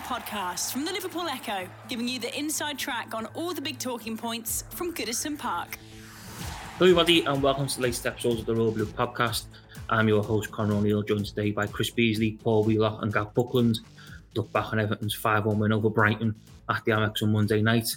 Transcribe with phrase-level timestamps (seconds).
[0.00, 4.16] Podcast from the Liverpool Echo, giving you the inside track on all the big talking
[4.16, 5.78] points from Goodison Park.
[6.78, 9.46] Hello, everybody, and welcome to the latest episode of the Royal Blue Podcast.
[9.88, 13.80] I'm your host, Connor O'Neill, joined today by Chris Beesley, Paul Wheelock, and Gav Buckland.
[14.34, 16.34] Look back on Everton's 5 1 win over Brighton
[16.68, 17.88] at the Amex on Monday night.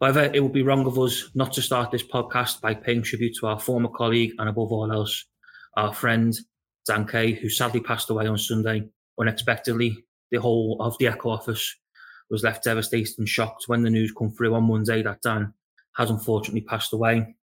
[0.00, 3.36] However, it would be wrong of us not to start this podcast by paying tribute
[3.40, 5.24] to our former colleague and, above all else,
[5.76, 6.38] our friend
[6.86, 10.04] Dan Kay, who sadly passed away on Sunday unexpectedly.
[10.30, 11.76] The whole of the Echo office
[12.30, 15.52] was left devastated and shocked when the news come through on Monday that Dan
[15.96, 17.34] has unfortunately passed away.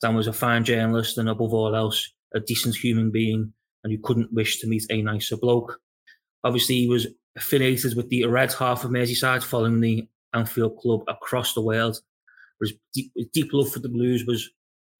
[0.00, 3.52] Dan was a fine journalist and, above all else, a decent human being,
[3.82, 5.78] and you couldn't wish to meet a nicer bloke.
[6.42, 11.54] Obviously, he was affiliated with the red half of Merseyside, following the Anfield club across
[11.54, 12.00] the world.
[12.60, 14.50] His deep, deep love for the Blues was,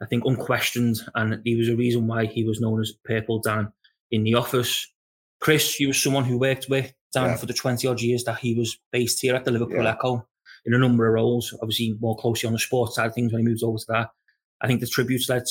[0.02, 3.72] I think, unquestioned, and he was a reason why he was known as Purple Dan
[4.11, 4.86] in the office.
[5.41, 7.37] Chris, you were someone who worked with Dan Yeah.
[7.37, 9.93] for the 20 odd years that he was based here at the Liverpool Yeah.
[9.93, 10.27] Echo
[10.67, 13.41] in a number of roles, obviously more closely on the sports side of things when
[13.43, 14.11] he moved over to that.
[14.61, 15.47] I think the tributes that,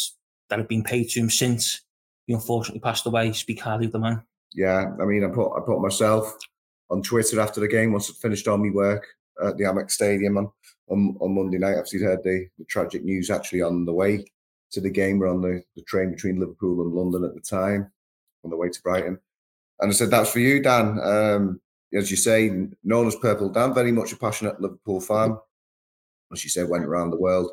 [0.50, 1.82] that have been paid to him since
[2.26, 4.24] he unfortunately passed away speak highly of the man.
[4.54, 6.38] Yeah, I mean, I put I put myself
[6.90, 9.06] on Twitter after the game once it finished all my work
[9.44, 10.52] at the Amex Stadium on
[10.90, 11.78] on, on Monday night.
[11.78, 14.26] Obviously, heard the, the tragic news actually on the way
[14.72, 15.18] to the game.
[15.18, 17.92] We're on the, the train between Liverpool and London at the time,
[18.44, 19.20] on the way to Brighton.
[19.84, 21.60] And I said, "That's for you, Dan." Um,
[21.94, 22.50] as you say,
[22.84, 25.38] known as Purple Dan, very much a passionate Liverpool fan.
[26.32, 27.52] As you said, went around the world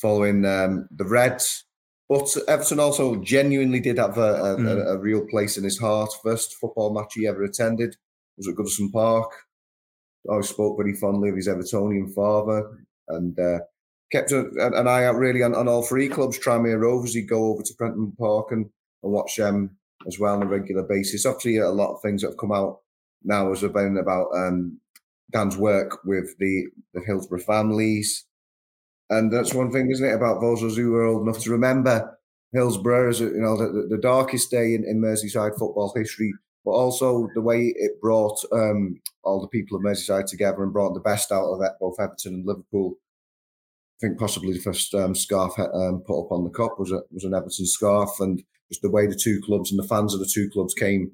[0.00, 1.64] following um, the Reds.
[2.08, 4.66] But Everton also genuinely did have a, a, Mm.
[4.68, 6.10] a, a real place in his heart.
[6.22, 7.96] First football match he ever attended
[8.36, 9.30] was at Goodison Park.
[10.30, 13.60] I spoke very fondly of his Evertonian father and uh,
[14.10, 16.38] kept an eye out really on, on all three clubs.
[16.38, 18.66] Tranmere Rovers, he'd go over to Prenton Park and,
[19.02, 21.26] and watch them as well on a regular basis.
[21.26, 22.80] Obviously, a lot of things that have come out
[23.24, 24.80] now has been about um,
[25.32, 28.26] Dan's work with the, the Hillsborough families.
[29.10, 31.50] And that's one thing, isn't it, about those of us who are old enough to
[31.50, 32.18] remember
[32.52, 36.32] Hillsborough as you know the, the darkest day in, in Merseyside football history,
[36.64, 40.94] but also the way it brought um, all the people of Merseyside together and brought
[40.94, 42.94] the best out of it, both Everton and Liverpool.
[44.02, 47.00] I think possibly the first um, scarf um, put up on the cup was a,
[47.10, 50.20] was an Everton scarf, and just the way the two clubs and the fans of
[50.20, 51.12] the two clubs came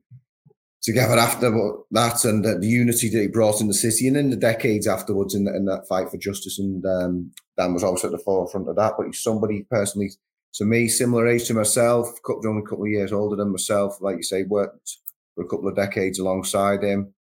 [0.82, 1.50] together after
[1.91, 5.34] that, and the unity that he brought in the city, and in the decades afterwards
[5.34, 6.58] in, in that fight for justice.
[6.58, 8.94] And um, Dan was always at the forefront of that.
[8.96, 10.10] But he's somebody personally
[10.54, 14.00] to me, similar age to myself, only a couple of years older than myself.
[14.00, 14.98] Like you say, worked
[15.34, 17.12] for a couple of decades alongside him.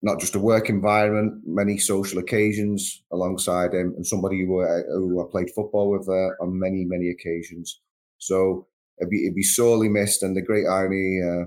[0.00, 5.22] Not just a work environment, many social occasions alongside him, and somebody who, uh, who
[5.22, 7.80] I played football with uh, on many, many occasions.
[8.18, 8.66] So
[9.00, 10.22] it'd be, it'd be sorely missed.
[10.22, 11.46] And the great irony uh,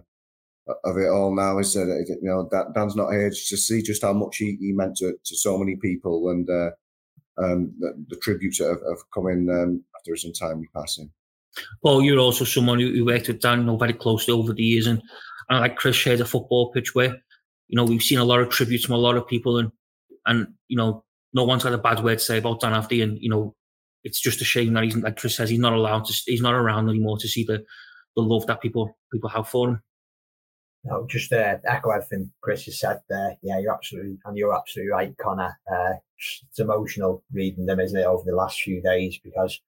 [0.84, 3.82] of it all now is that uh, you know Dan- Dan's not here to see
[3.82, 6.72] just how much he, he meant to, to so many people, and uh,
[7.44, 11.12] um, the, the tributes that have, have come in um, after his untimely passing.
[11.84, 14.64] Paul, you're also someone who, who worked with Dan you know, very closely over the
[14.64, 15.02] years, and,
[15.50, 17.16] and like Chris shared a football pitch where,
[17.68, 19.72] you know, we've seen a lot of tributes from a lot of people, and
[20.26, 23.18] and you know, no one's had a bad word to say about Dan after, and
[23.20, 23.56] you know,
[24.04, 26.54] it's just a shame that he's like Chris says he's not allowed to, he's not
[26.54, 27.64] around anymore to see the
[28.16, 29.82] the love that people people have for him.
[30.86, 33.36] No, just uh, echo everything Chris has said there.
[33.42, 35.60] Yeah, you're absolutely, and you're absolutely right, Connor.
[35.70, 39.60] Uh, it's emotional reading them, isn't it, over the last few days because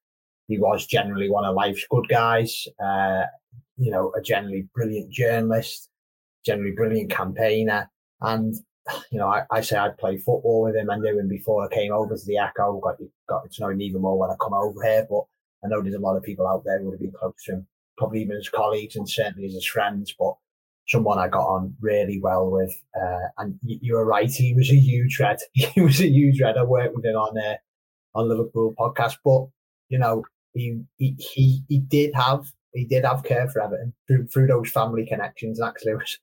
[0.48, 2.66] he was generally one of life's good guys.
[2.82, 3.24] Uh,
[3.76, 5.90] you know, a generally brilliant journalist,
[6.46, 7.90] generally brilliant campaigner,
[8.22, 8.54] and
[9.10, 10.90] you know, I, I say I'd play football with him.
[10.90, 12.80] I knew him before I came over to the Echo.
[12.80, 12.96] Got
[13.28, 15.06] got to know him even more when I come over here.
[15.08, 15.24] But
[15.64, 17.52] I know there's a lot of people out there who would have been close to
[17.52, 20.14] him, probably even as colleagues and certainly as his friends.
[20.18, 20.34] But
[20.88, 22.72] someone I got on really well with.
[22.96, 25.38] Uh, and you, you were right, he was a huge red.
[25.54, 26.56] He was a huge red.
[26.56, 27.56] I worked with him on uh,
[28.14, 29.46] on Liverpool podcast, but
[29.88, 30.24] you know,
[30.54, 32.44] he he he, he did have
[32.74, 35.60] he did have care for Everton through, through those family connections.
[35.60, 36.18] Actually, was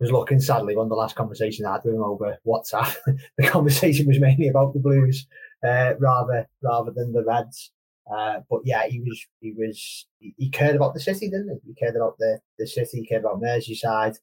[0.00, 2.94] was looking sadly on the last conversation I had with him over WhatsApp.
[3.38, 5.26] the conversation was mainly about the Blues
[5.64, 7.72] uh, rather rather than the Reds.
[8.10, 11.68] Uh, but yeah, he was he was he, he cared about the city, didn't he?
[11.68, 14.16] He cared about the the city, he cared about Merseyside.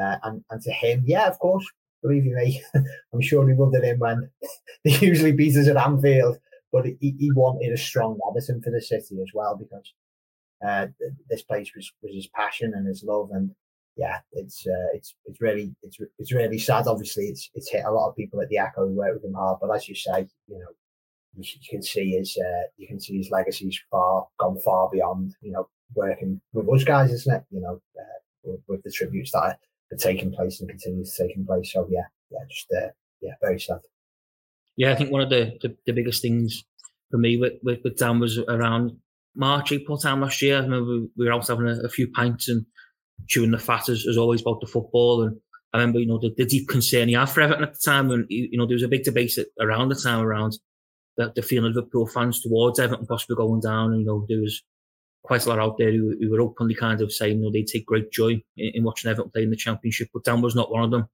[0.00, 1.66] Uh, and, and to him, yeah, of course,
[2.02, 2.62] believe you me,
[3.12, 4.30] I'm sure he loved it in when
[4.84, 6.38] they usually beat us at Anfield,
[6.72, 9.92] but he, he wanted a strong Everton for the city as well because
[10.66, 10.86] uh,
[11.28, 13.30] this place was, was his passion and his love.
[13.32, 13.50] And
[13.96, 16.86] yeah, it's uh, it's it's really it's it's really sad.
[16.86, 19.34] Obviously, it's it's hit a lot of people at the Echo who work with him
[19.34, 20.66] hard, but as you say, you know,
[21.36, 25.52] you, can see his uh, you can see his legacy's far gone far beyond you
[25.52, 27.44] know working with us guys, isn't it?
[27.50, 29.58] You know, uh, with, with, the tributes that are,
[29.92, 31.72] are taking place and continues to taking place.
[31.72, 32.88] So yeah, yeah, just uh,
[33.20, 33.80] yeah, very sad.
[34.76, 36.64] Yeah, I think one of the, the, the biggest things
[37.10, 38.92] for me with, with, with Dan was around
[39.36, 40.56] March, April time last year.
[40.56, 42.64] I remember we were out having a, a few pints and
[43.28, 45.22] chewing the fat as, as always about the football.
[45.22, 45.40] And
[45.72, 48.10] I remember, you know, the, the deep concern he had for Everton at the time.
[48.10, 50.58] And, you know, there was a big debate around the time around
[51.16, 53.92] the, the feeling of Liverpool fans towards Everton possibly going down.
[53.92, 54.62] And, you know, there was
[55.22, 57.62] quite a lot out there who, who were openly kind of saying, you know, they
[57.62, 60.08] take great joy in, in, watching Everton play in the Championship.
[60.12, 61.08] But Dan was not one of them.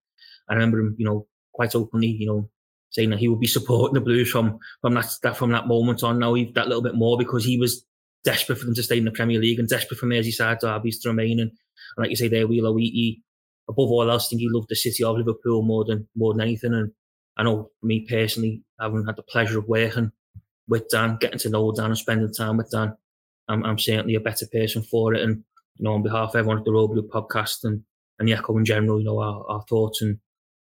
[0.48, 2.48] I remember him, you know, quite openly, you know,
[2.90, 6.02] saying that he would be supporting the Blues from from that, that from that moment
[6.02, 6.18] on.
[6.18, 7.84] Now he that little bit more because he was
[8.24, 11.08] desperate for them to stay in the Premier League and desperate for Merseyside derbies to
[11.08, 11.40] remain.
[11.40, 13.22] And, and like you say there, Wheeler, he,
[13.68, 16.42] above all else, I think he loved the city of Liverpool more than more than
[16.42, 16.74] anything.
[16.74, 16.92] And
[17.36, 20.12] I know me personally, having had the pleasure of working
[20.66, 22.94] with Dan, getting to know Dan and spending time with Dan,
[23.48, 25.22] I'm, I'm certainly a better person for it.
[25.22, 25.42] And
[25.76, 27.82] you know, on behalf of everyone at the Royal Blue podcast and
[28.18, 30.18] and the Echo in general, you know, our, our thoughts and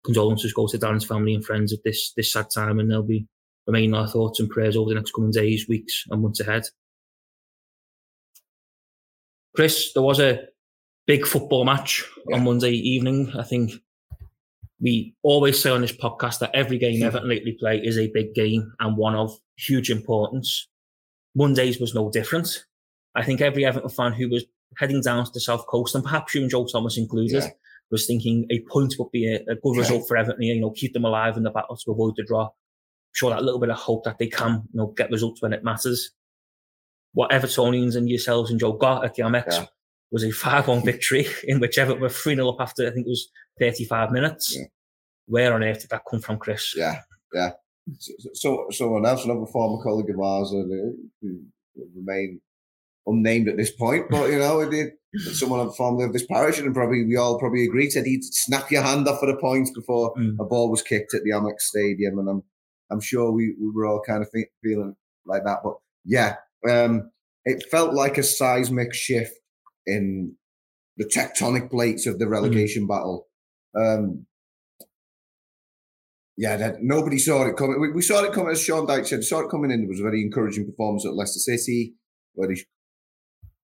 [0.05, 3.27] condolences go to Dan's family and friends at this this sad time, and they'll be
[3.67, 6.65] remaining our thoughts and prayers over the next coming days, weeks, and months ahead.
[9.55, 10.47] Chris, there was a
[11.07, 12.37] big football match yeah.
[12.37, 13.33] on Monday evening.
[13.39, 13.73] I think
[14.81, 18.35] we always say on this podcast that every game Everton lately play is a big
[18.35, 20.69] game and one of huge importance.
[21.35, 22.65] Mondays was no different.
[23.15, 24.45] I think every Everton fan who was
[24.79, 27.51] heading down to the south coast, and perhaps you and Joe Thomas included, yeah.
[27.91, 30.43] was thinking a point would be a, a good result for Everton.
[30.43, 32.49] You know, keep them alive in the battle to avoid the draw.
[33.13, 35.63] Show that little bit of hope that they can, you know, get results when it
[35.63, 36.13] matters
[37.15, 39.67] what Evertonians and yourselves and Joe got at the Amex yeah.
[40.11, 43.07] was a 5 1 victory in which Everton were 3 0 up after, I think
[43.07, 44.57] it was 35 minutes.
[44.57, 44.67] Yeah.
[45.27, 46.75] Where on earth did that come from, Chris?
[46.77, 47.01] Yeah,
[47.33, 47.51] yeah.
[47.99, 50.63] So, so someone else, another former colleague of ours, uh,
[51.21, 51.41] who
[51.97, 52.41] remain
[53.07, 56.75] unnamed at this point, but you know, it, did someone formerly of this parish, and
[56.75, 60.15] probably we all probably agreed said he'd snap your hand off for the points before
[60.15, 60.37] mm.
[60.41, 62.43] a ball was kicked at the Amex Stadium, and I'm
[62.91, 64.95] I'm sure we, we were all kind of think, feeling
[65.27, 65.59] like that.
[65.63, 65.75] But
[66.05, 66.37] yeah,
[66.69, 67.11] um,
[67.45, 69.35] it felt like a seismic shift
[69.87, 70.35] in
[70.97, 72.33] the tectonic plates of the mm-hmm.
[72.33, 72.89] relegation mm.
[72.89, 73.27] battle.
[73.75, 74.27] Um,
[76.37, 77.81] yeah, that, nobody saw it coming.
[77.81, 79.83] We, we, saw it coming, as Sean Dyche said, saw it coming in.
[79.83, 81.95] It was a very encouraging performance at Leicester City,
[82.35, 82.63] where he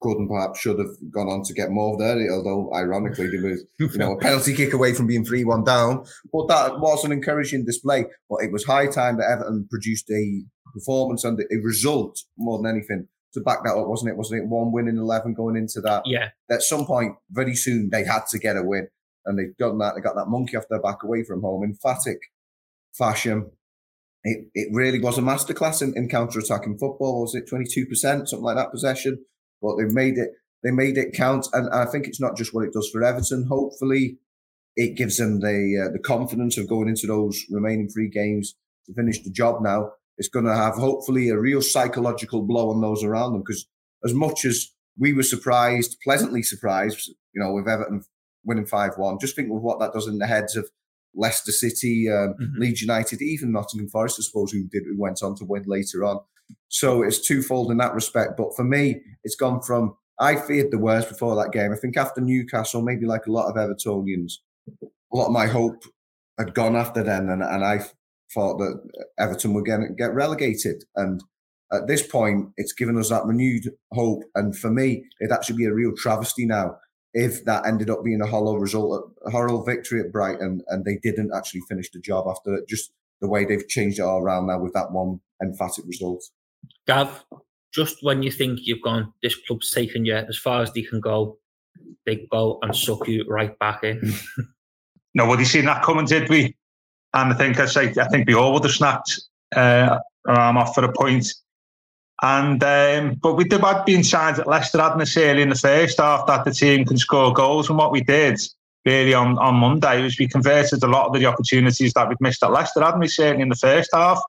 [0.01, 3.65] could and perhaps should have gone on to get more there, although ironically there was
[3.79, 6.05] you know a penalty kick away from being 3-1 down.
[6.33, 8.05] But that was an encouraging display.
[8.29, 10.43] But it was high time that Everton produced a
[10.73, 14.17] performance and a result more than anything to back that up, wasn't it?
[14.17, 16.03] Wasn't it one win in 11 going into that?
[16.07, 16.31] Yeah.
[16.51, 18.89] At some point, very soon, they had to get a win.
[19.27, 19.95] And they've done that.
[19.95, 21.63] They got that monkey off their back away from home.
[21.63, 22.19] Emphatic
[22.97, 23.51] fashion.
[24.25, 27.23] It, it really was a masterclass in, in counter-attacking football.
[27.23, 27.93] Was it 22%,
[28.29, 29.25] something like that possession?
[29.61, 30.31] But they made it,
[30.65, 31.47] they made it count.
[31.53, 33.47] And I think it's not just what it does for Everton.
[33.49, 34.19] Hopefully
[34.77, 38.55] it gives them the, uh, the confidence of going into those remaining three games
[38.87, 42.81] to finish the job now it's going to have hopefully a real psychological blow on
[42.81, 43.43] those around them.
[43.43, 43.67] Because
[44.05, 48.05] as much as we were surprised, pleasantly surprised, you know, with Everton
[48.45, 50.69] winning 5 1, just think of what that does in the heads of
[51.15, 52.61] Leicester City, um, mm-hmm.
[52.61, 56.05] Leeds United, even Nottingham Forest, I suppose, who did who went on to win later
[56.05, 56.21] on.
[56.69, 58.37] So it's twofold in that respect.
[58.37, 61.73] But for me, it's gone from I feared the worst before that game.
[61.73, 64.35] I think after Newcastle, maybe like a lot of Evertonians,
[64.83, 65.85] a lot of my hope
[66.39, 67.85] had gone after then, and, and I
[68.35, 68.81] thought that
[69.19, 70.85] Everton were going to get relegated.
[70.97, 71.23] And
[71.73, 74.23] at this point, it's given us that renewed hope.
[74.35, 76.77] And for me, it'd actually be a real travesty now
[77.15, 80.99] if that ended up being a hollow result, a hollow victory at Brighton, and they
[81.03, 82.63] didn't actually finish the job after.
[82.69, 86.23] Just the way they've changed it all around now with that one emphatic result.
[86.87, 87.25] Gav,
[87.73, 91.01] just when you think you've gone, this club's taken you as far as they can
[91.01, 91.39] go,
[92.07, 94.15] they go and suck you right back in.
[95.15, 96.55] Nobody seen that coming, did we?
[97.15, 99.21] And I think I say I think we all would have snapped
[99.55, 101.33] uh, arm off for a point.
[102.21, 105.99] And um, but we did had been signs that Leicester hadn't necessarily in the first
[105.99, 107.69] half that the team can score goals.
[107.69, 108.41] And what we did
[108.85, 112.43] really on, on Monday was we converted a lot of the opportunities that we'd missed
[112.43, 113.09] at Leicester, hadn't we?
[113.09, 114.21] Certainly in the first half.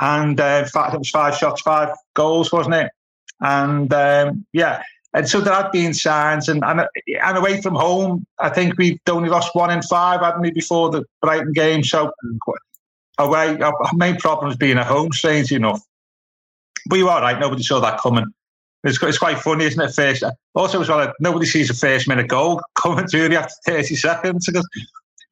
[0.00, 2.90] And uh, in fact, it was five shots, five goals, wasn't it?
[3.40, 4.82] And um, yeah,
[5.16, 6.82] and so there had been signs, and, and
[7.22, 10.90] and away from home, I think we've only lost one in five, hadn't we, before
[10.90, 11.82] the Brighton game?
[11.82, 12.54] So mm.
[13.16, 15.80] away, our main problem has been at home, strangely enough.
[16.90, 18.26] But you are right, nobody saw that coming.
[18.84, 19.94] It's, it's quite funny, isn't it?
[19.94, 20.22] First,
[20.54, 24.44] also as well, nobody sees a first minute goal coming through after 30 seconds.
[24.44, 24.68] Because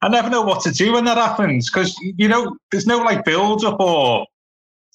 [0.01, 3.23] I never know what to do when that happens because you know there's no like
[3.23, 4.25] build up or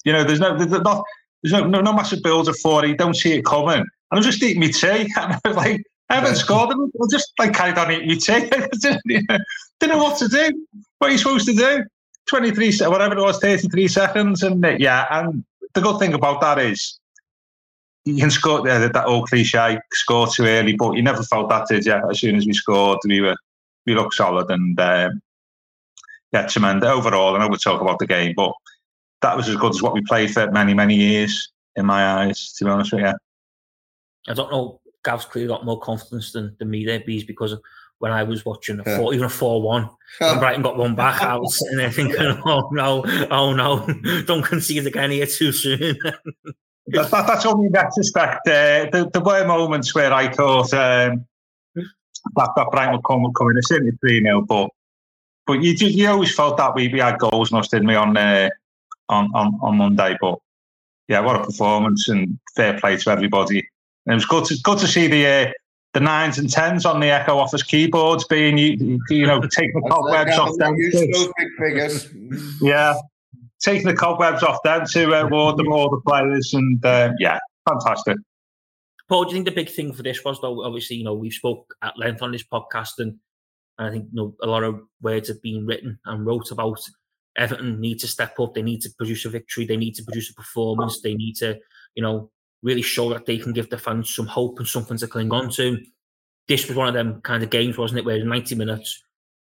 [0.03, 1.03] you know there's no there's not
[1.41, 2.89] there's no no, no massive build up for it.
[2.89, 5.11] You don't see it coming, and I'm just eating my tea.
[5.17, 6.69] And I was like, I haven't scored.
[6.71, 8.49] I'll just like carried on eating my tea.
[9.79, 10.65] didn't know what to do.
[10.99, 11.83] What are you supposed to do?
[12.29, 15.07] 23, whatever it was, 33 seconds, and yeah.
[15.09, 16.99] And the good thing about that is
[18.05, 21.67] you can score uh, that old cliche, score too early, but you never felt that,
[21.67, 21.93] did you?
[22.09, 23.35] As soon as we scored, we were
[23.85, 25.21] we looked solid and um,
[26.31, 27.33] yeah, tremendous overall.
[27.33, 28.53] And I know we'll talk about the game, but
[29.21, 32.53] that was as good as what we played for many, many years in my eyes,
[32.53, 33.13] to be honest with you.
[34.27, 34.79] I don't know.
[35.03, 37.55] Gav's clearly got more confidence than, than me there, Bees, because
[37.97, 39.15] when I was watching a four, yeah.
[39.15, 43.03] even a four-one, when Brighton got one back, I was sitting there thinking, "Oh no,
[43.31, 43.87] oh no,
[44.25, 45.97] don't concede again here too soon."
[46.87, 48.47] that, that, that's only in retrospect.
[48.47, 51.25] Uh, there, there were moments where I thought um,
[51.75, 53.57] that, that Brighton would come, would come in.
[53.57, 54.69] It's certainly 3 0, but
[55.47, 58.15] but you you always felt that we, we had goals in us, didn't we, on,
[58.15, 58.49] uh,
[59.09, 60.17] on, on, on Monday.
[60.21, 60.39] But
[61.07, 63.67] yeah, what a performance and fair play to everybody.
[64.05, 65.51] And it was good to, good to see the uh,
[65.93, 69.89] the nines and tens on the Echo Office keyboards being, you, you know, taking the
[69.89, 70.75] cobwebs off them.
[72.61, 72.95] yeah,
[73.61, 76.53] taking the cobwebs off them to uh, award them all the players.
[76.53, 78.17] And uh, yeah, fantastic.
[79.09, 80.63] Paul, do you think the big thing for this was though?
[80.63, 83.17] Obviously, you know, we spoke at length on this podcast, and,
[83.77, 86.79] and I think you know a lot of words have been written and wrote about
[87.37, 88.53] Everton need to step up.
[88.53, 89.65] They need to produce a victory.
[89.65, 91.01] They need to produce a performance.
[91.01, 91.59] They need to,
[91.95, 92.31] you know,
[92.63, 95.49] really show that they can give the fans some hope and something to cling on
[95.51, 95.77] to.
[96.47, 98.05] This was one of them kind of games, wasn't it?
[98.05, 99.03] Where in 90 minutes,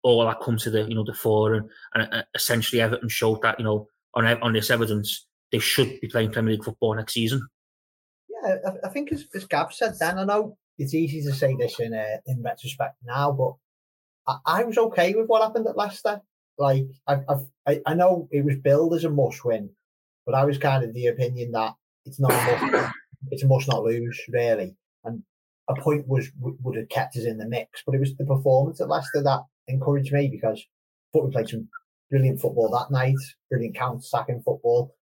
[0.02, 3.42] all that come to the, you know, the fore, and, and uh, essentially Everton showed
[3.42, 7.14] that, you know, on on this evidence, they should be playing Premier League football next
[7.14, 7.46] season.
[8.44, 11.78] I, I think as, as Gav said then, I know it's easy to say this
[11.80, 13.54] in uh, in retrospect now, but
[14.26, 16.20] I, I, was okay with what happened at Leicester.
[16.58, 17.20] Like I,
[17.66, 19.70] I, I know it was billed as a must win,
[20.24, 21.74] but I was kind of the opinion that
[22.06, 22.92] it's not a must,
[23.30, 25.22] it's a must not lose really, and
[25.68, 27.82] a point was would have kept us in the mix.
[27.84, 30.64] But it was the performance at Leicester that encouraged me because
[31.12, 31.68] we played some
[32.10, 33.16] brilliant football that night,
[33.50, 34.94] brilliant counter-attacking football.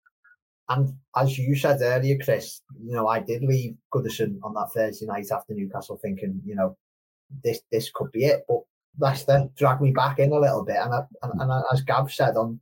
[0.70, 5.04] And as you said earlier, Chris, you know, I did leave Goodison on that Thursday
[5.04, 6.76] night after Newcastle thinking, you know,
[7.42, 8.44] this this could be it.
[8.48, 8.60] But
[8.98, 10.76] Leicester dragged me back in a little bit.
[10.76, 12.60] And, I, and, and as Gav said on,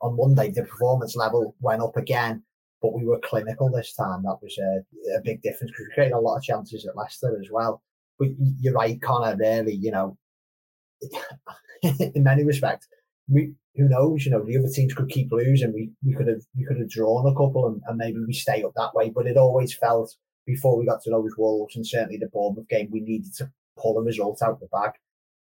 [0.00, 2.42] on Monday, the performance level went up again,
[2.84, 4.22] but we were clinical this time.
[4.24, 7.40] That was a, a big difference because we created a lot of chances at Leicester
[7.40, 7.82] as well.
[8.18, 8.28] But
[8.60, 10.18] you're right, Connor, really, you know,
[11.82, 12.86] in many respects,
[13.26, 14.26] we who knows?
[14.26, 15.72] You know, the other teams could keep losing.
[15.72, 18.62] We we could have we could have drawn a couple and, and maybe we stay
[18.62, 19.08] up that way.
[19.08, 20.14] But it always felt
[20.44, 23.96] before we got to those Wolves and certainly the Bournemouth game, we needed to pull
[23.96, 24.90] a result out the bag.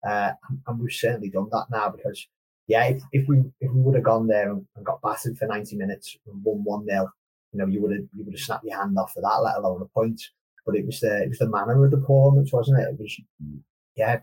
[0.06, 0.32] Uh,
[0.66, 2.26] and we've certainly done that now because
[2.66, 5.46] yeah, if, if we if we would have gone there and, and got battered for
[5.46, 7.10] ninety minutes and won one nil,
[7.52, 9.56] you know, you would have you would have snapped your hand off for that, let
[9.56, 10.20] alone a point.
[10.66, 12.88] But it was the it was the manner of the performance, wasn't it?
[12.88, 13.20] It was
[13.96, 14.20] yeah,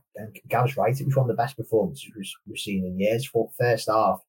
[0.48, 1.00] Gav's right.
[1.00, 2.12] It was one of the best performances
[2.48, 3.28] we've seen in years.
[3.28, 4.22] For first half,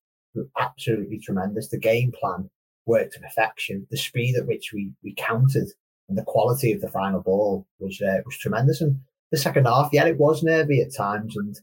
[0.59, 1.69] absolutely tremendous.
[1.69, 2.51] The game plan
[2.87, 3.87] worked to perfection.
[3.91, 5.69] The speed at which we we countered
[6.09, 8.81] and the quality of the final ball was uh, was tremendous.
[8.81, 9.01] And
[9.31, 11.59] the second half, yeah, it was nervy at times, and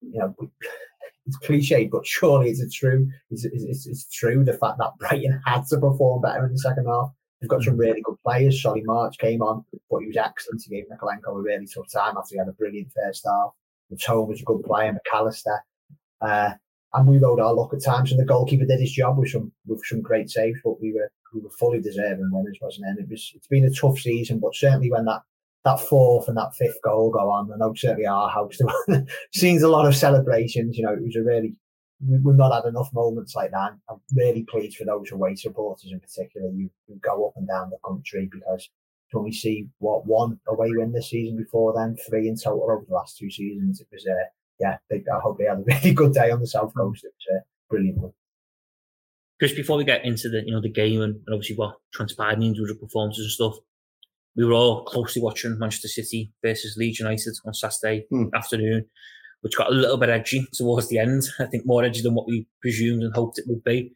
[0.00, 0.34] you know.
[1.26, 3.08] It's cliche, but surely it's true.
[3.30, 6.86] It's, it's, it's, true the fact that Brighton had to perform better in the second
[6.86, 7.10] half.
[7.40, 8.62] They've got some really good players.
[8.62, 10.62] Solly March came on, but he was excellent.
[10.62, 13.50] He gave Mykolenko a really tough time after he had a brilliant first half.
[14.00, 15.58] Tone was a good player, McAllister.
[16.20, 16.52] Uh,
[16.94, 19.52] and we rode our luck at times, and the goalkeeper did his job with some
[19.66, 20.58] with some great saves.
[20.64, 22.90] But we were we were fully deserving winners, wasn't it?
[22.90, 25.22] And it was it's been a tough season, but certainly when that
[25.66, 28.58] that fourth and that fifth goal go on, I know certainly our house
[29.34, 30.78] seen a lot of celebrations.
[30.78, 31.54] You know, it was a really
[32.06, 33.72] we've not had enough moments like that.
[33.88, 36.70] I'm really pleased for those away supporters in particular who
[37.00, 38.68] go up and down the country because
[39.12, 42.84] when we see what one away win this season before then, three in total over
[42.86, 44.14] the last two seasons, it was uh,
[44.60, 47.04] yeah, they, I hope they had a really good day on the south coast.
[47.04, 48.12] It was a brilliant one.
[49.38, 52.38] Chris, before we get into the you know the game and, and obviously what transpired
[52.38, 53.56] in individual performances and stuff,
[54.36, 58.26] we were all closely watching Manchester City versus Leeds United on Saturday hmm.
[58.34, 58.86] afternoon
[59.46, 61.22] which got a little bit edgy towards the end.
[61.38, 63.94] I think more edgy than what we presumed and hoped it would be.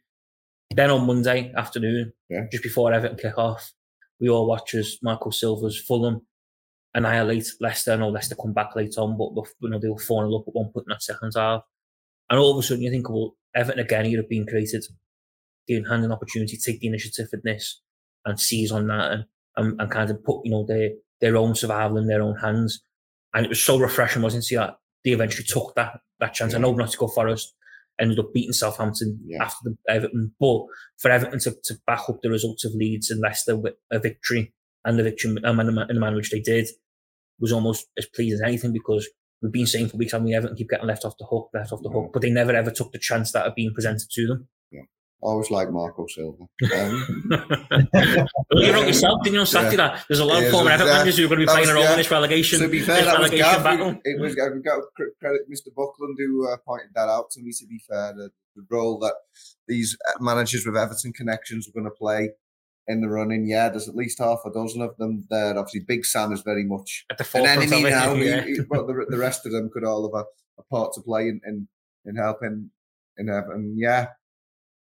[0.73, 2.45] Then on Monday afternoon, yeah.
[2.49, 3.73] just before Everton kick off,
[4.21, 6.21] we all watch as Marco Silva's Fulham
[6.93, 7.91] annihilate Leicester.
[7.91, 10.47] I know Leicester come back late on, but you know they were 4 0 up
[10.47, 11.63] at one point in that second half.
[12.29, 14.85] And all of a sudden you think, well, Everton again here have been created,
[15.67, 17.81] giving hand an opportunity to take the initiative in this
[18.23, 19.25] and seize on that and,
[19.57, 20.89] and, and kind of put, you know, their
[21.19, 22.81] their own survival in their own hands.
[23.33, 24.55] And it was so refreshing, wasn't it?
[24.55, 26.53] That they eventually took that that chance.
[26.53, 26.59] Yeah.
[26.59, 27.53] I know Nottingham Forest
[27.99, 29.43] ended up beating Southampton yeah.
[29.43, 30.63] after the Everton, but
[30.97, 34.53] for Everton to, to back up the results of Leeds and Leicester with a victory
[34.85, 36.67] and the victory um, in the manner in which they did
[37.39, 39.07] was almost as pleased as anything because
[39.41, 41.71] we've been saying for weeks on we Everton keep getting left off the hook, left
[41.71, 44.27] off the hook, but they never ever took the chance that had been presented to
[44.27, 44.47] them.
[45.23, 46.43] I always like Marco Silva.
[46.75, 47.31] Um,
[48.53, 49.77] you wrote yourself, didn't you, on Saturday?
[49.77, 49.89] Yeah.
[49.89, 51.73] That there's a lot of former Everton managers who are going to be playing a
[51.75, 51.91] role yeah.
[51.91, 52.59] in this relegation.
[52.59, 53.99] To be fair, that was Gav, battle.
[54.03, 54.81] It was, I got
[55.19, 55.73] credit Mr.
[55.75, 57.51] Buckland who uh, pointed that out to me.
[57.51, 59.13] To be fair, the, the role that
[59.67, 62.31] these managers with Everton connections are going to play
[62.87, 63.47] in the running.
[63.47, 65.57] Yeah, there's at least half a dozen of them there.
[65.57, 68.13] Obviously, Big Sam is very much At the an enemy now.
[68.21, 68.41] Yeah.
[68.41, 71.27] He, but the, the rest of them could all have a, a part to play
[71.27, 71.67] in, in,
[72.05, 72.71] in helping
[73.17, 73.75] in Everton.
[73.77, 74.07] Yeah,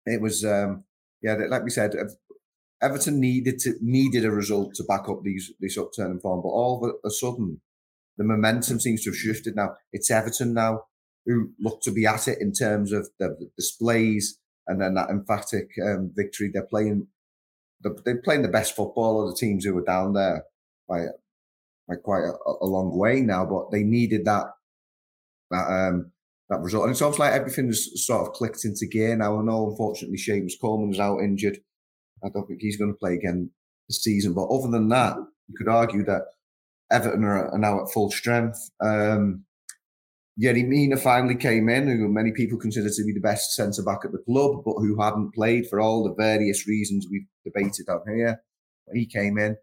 [0.07, 0.45] it was.
[0.45, 0.85] Um,
[1.21, 1.95] yeah, like we said,
[2.81, 6.85] Everton needed to needed a result to back up these this upturning form, but all
[6.85, 7.61] of a sudden,
[8.17, 9.57] the momentum seems to have shifted.
[9.57, 10.83] Now it's Everton now
[11.27, 15.11] who look to be at it in terms of the, the displays and then that
[15.11, 16.51] emphatic um, victory.
[16.53, 17.09] They're playing
[17.81, 20.45] they're playing the best football of the teams who were down there
[20.89, 21.07] by
[21.89, 23.45] by quite a, a long way now.
[23.45, 24.47] But they needed that
[25.51, 26.13] that um
[26.51, 29.39] that result, and it's almost like everything everything's sort of clicked into gear now.
[29.39, 31.59] I know, unfortunately, Seamus Coleman is out injured.
[32.25, 33.51] I don't think he's going to play again
[33.89, 34.35] this season.
[34.35, 35.17] But other than that,
[35.49, 36.23] you could argue that
[36.91, 38.59] Everton are, are now at full strength.
[38.81, 39.45] Um,
[40.39, 44.13] Mina finally came in, who many people consider to be the best centre back at
[44.13, 48.41] the club, but who hadn't played for all the various reasons we've debated out here.
[48.93, 49.57] He came in,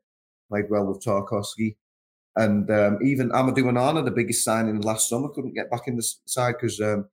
[0.50, 1.78] played well with Tarkowski.
[2.38, 6.04] And um, even Amadou Onana, the biggest signing last summer, couldn't get back in the
[6.26, 7.08] side because um,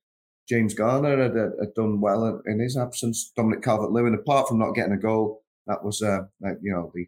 [0.49, 3.33] James Garner had, had, done well in his absence.
[3.37, 6.23] Dominic Calvert-Lewin, apart from not getting a goal, that was uh,
[6.61, 7.07] you know the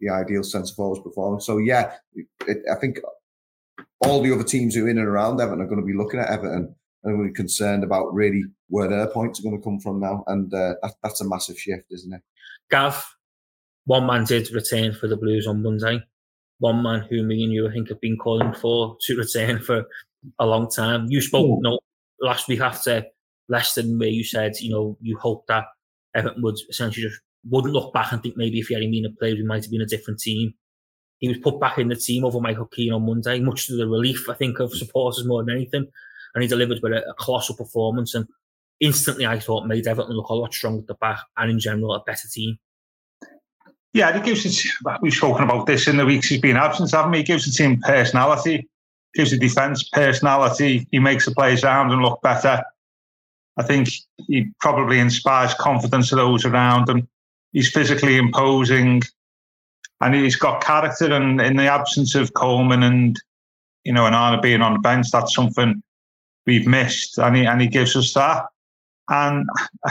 [0.00, 1.44] the ideal centre forwards performance.
[1.44, 2.98] So yeah, it, I think
[4.06, 6.20] all the other teams who are in and around Everton are going to be looking
[6.20, 10.00] at Everton and really concerned about really where their points are going to come from
[10.00, 10.24] now.
[10.26, 12.22] And uh, that, that's a massive shift, isn't it?
[12.70, 13.04] Gav,
[13.84, 16.02] one man did retain for the Blues on Monday.
[16.60, 19.84] One man who me and you, I think, have been calling for to return for
[20.38, 21.06] a long time.
[21.08, 21.54] You spoke hmm.
[21.56, 21.80] you know,
[22.20, 23.04] last week after
[23.48, 25.64] Leicester, where you said, you know, you hope that
[26.14, 29.44] Everton would essentially just wouldn't look back and think maybe if Yerry Mina played, we
[29.44, 30.54] might have been a different team.
[31.18, 33.86] He was put back in the team over Michael Keane on Monday, much to the
[33.86, 35.86] relief, I think, of supporters more than anything.
[36.34, 38.14] And he delivered with a, a colossal performance.
[38.14, 38.26] And
[38.80, 41.94] instantly, I thought, made Everton look a lot stronger at the back and, in general,
[41.94, 42.56] a better team.
[43.92, 47.10] Yeah, he gives it, we've spoken about this in the weeks he's been absent, haven't
[47.10, 47.18] we?
[47.18, 48.68] He gives the team personality,
[49.14, 50.86] gives the defence personality.
[50.92, 52.62] He makes the players around him look better.
[53.56, 53.88] I think
[54.28, 57.08] he probably inspires confidence to those around him.
[57.52, 59.02] He's physically imposing
[60.00, 61.12] and he's got character.
[61.12, 63.16] And in the absence of Coleman and
[63.84, 65.82] you know, and Arna being on the bench, that's something
[66.46, 68.46] we've missed, and he and he gives us that.
[69.08, 69.48] And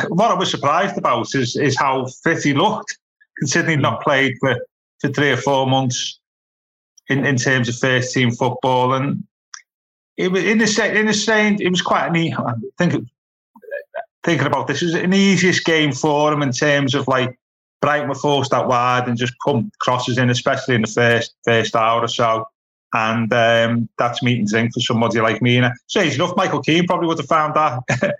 [0.09, 2.97] what I was surprised about is is how fit he looked,
[3.39, 4.57] considering he'd not played for,
[4.99, 6.19] for three or four months
[7.09, 8.93] in, in terms of first team football.
[8.93, 9.23] And
[10.17, 13.07] it was in the in the same, it was quite an I think
[14.23, 17.39] thinking about this, it was an easiest game for him in terms of like
[17.81, 21.75] Brighton were forced that wide and just pumped crosses in, especially in the first first
[21.75, 22.45] hour or so.
[22.93, 25.57] And um, that's meeting zinc for somebody like me.
[25.57, 28.15] And strange enough, Michael Keane probably would have found that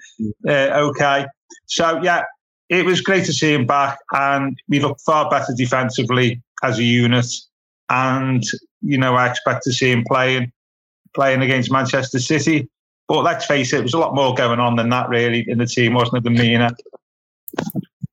[0.47, 1.25] uh, okay.
[1.65, 2.23] So yeah,
[2.69, 6.83] it was great to see him back, and we look far better defensively as a
[6.83, 7.25] unit.
[7.89, 8.43] And
[8.81, 10.51] you know, I expect to see him playing
[11.13, 12.69] playing against Manchester City.
[13.07, 15.57] But let's face it, it was a lot more going on than that really in
[15.57, 16.69] the team, wasn't it, than Mina?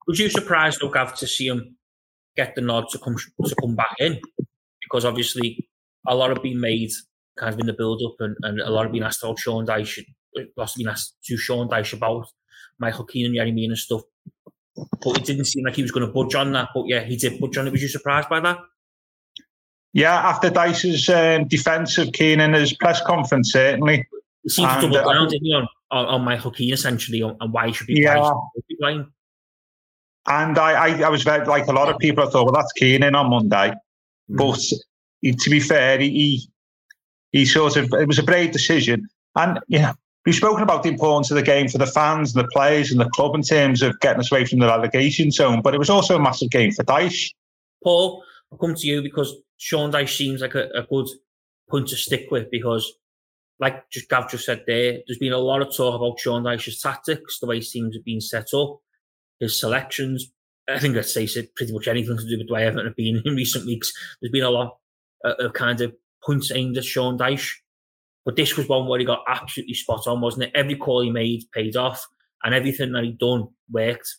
[0.07, 1.77] Was you surprised, though, Gav, to see him
[2.35, 4.19] get the nod to come to come back in?
[4.81, 5.69] Because obviously,
[6.07, 6.90] a lot have been made
[7.37, 9.66] kind of in the build up, and, and a lot have been asked about Sean
[9.66, 10.07] Dyche,
[10.38, 12.29] uh, lots have been asked to Sean Dyche about
[12.79, 14.03] Michael Keane and Yerry Mina and stuff.
[14.77, 16.69] But it didn't seem like he was going to budge on that.
[16.75, 17.73] But yeah, he did budge on it.
[17.73, 18.59] Was you surprised by that?
[19.93, 24.07] Yeah, after Dyche's um, defence of Keane in his press conference, certainly.
[24.43, 27.51] He seemed to double uh, didn't he, on, on, on Michael Keane, essentially, on, on
[27.51, 28.31] why he should be yeah.
[28.79, 29.07] playing.
[30.29, 32.73] And I, I, I was very, like a lot of people, I thought, well, that's
[32.73, 33.73] Keane in on Monday.
[34.31, 34.37] Mm.
[34.37, 34.61] But
[35.23, 36.47] he, to be fair, he,
[37.33, 39.09] he sort of, it was a brave decision.
[39.35, 39.95] And, you know,
[40.27, 43.01] we've spoken about the importance of the game for the fans and the players and
[43.01, 45.89] the club in terms of getting us away from the relegation zone, but it was
[45.89, 47.33] also a massive game for Dyche.
[47.83, 51.07] Paul, I'll come to you because Sean Dyche seems like a, a good
[51.71, 52.93] point to stick with because,
[53.61, 56.81] like just Gav just said there, there's been a lot of talk about Sean Dyche's
[56.81, 58.81] tactics, the way teams have been set up,
[59.41, 60.31] his selections.
[60.69, 63.23] I think says it pretty much anything to do with the way Everton have been
[63.25, 63.93] in recent weeks.
[64.21, 64.79] There's been a lot
[65.23, 67.53] of kind of points aimed at Sean Dyche.
[68.27, 70.53] But this was one where he got absolutely spot on, wasn't it?
[70.55, 72.07] Every call he made paid off,
[72.43, 74.17] and everything that he'd done worked.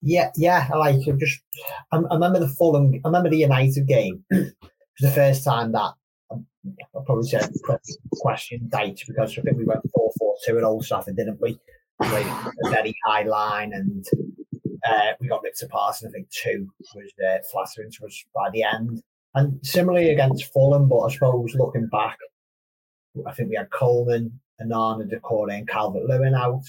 [0.00, 0.68] Yeah, yeah.
[0.72, 1.40] I like just.
[1.92, 2.94] I, I remember the Fulham.
[3.04, 4.24] I remember the United game.
[4.30, 5.92] it was the first time that
[6.30, 7.50] um, I probably said
[8.20, 11.58] question date because I think we went four four two at Old Trafford, didn't we?
[12.02, 14.04] Played a very high line and
[14.88, 15.96] uh, we got ripped apart.
[16.00, 19.02] And I think two was uh, flattering to us by the end.
[19.34, 22.16] And similarly against Fulham, but I suppose looking back,
[23.26, 26.64] I think we had Coleman, Onana, Doucouré, and Calvert Lewin out.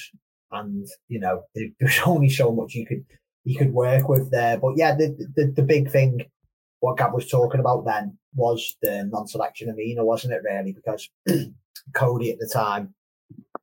[0.51, 1.43] And, you know,
[1.79, 3.05] there's only so much you could
[3.45, 4.57] you could work with there.
[4.57, 6.25] But yeah, the, the, the big thing,
[6.81, 10.73] what Gav was talking about then, was the non selection of Mina, wasn't it, really?
[10.73, 11.09] Because
[11.93, 12.93] Coady at the time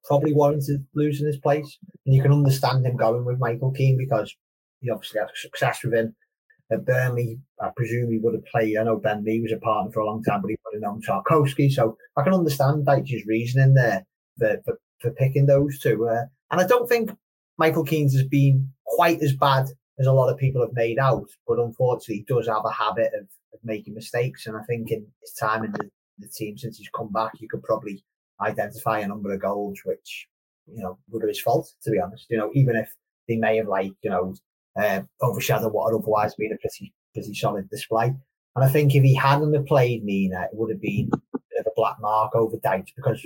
[0.05, 1.79] probably warranted losing his place.
[2.05, 4.35] And you can understand him going with Michael Keane because
[4.81, 6.15] he obviously had success with him.
[6.71, 8.77] At Burnley, I presume he would have played.
[8.77, 10.83] I know Ben Mee was a partner for a long time, but he would have
[10.83, 11.71] known Tarkowski.
[11.71, 14.05] So I can understand Dyche's reasoning there
[14.39, 16.09] for, for, for picking those two.
[16.09, 17.11] Uh, and I don't think
[17.57, 19.67] Michael Keane's has been quite as bad
[19.99, 23.13] as a lot of people have made out, but unfortunately, he does have a habit
[23.15, 24.47] of, of making mistakes.
[24.47, 27.49] And I think in his time in the, the team since he's come back, you
[27.49, 28.05] could probably
[28.41, 30.29] identify a number of goals which
[30.67, 31.73] you know were his fault.
[31.83, 32.93] To be honest, you know, even if
[33.29, 34.35] they may have like you know
[34.79, 38.07] uh, overshadow what had otherwise been a pretty pretty solid display.
[38.07, 41.61] And I think if he hadn't have played Mina, it would have been a bit
[41.61, 43.21] of a black mark over Dyche because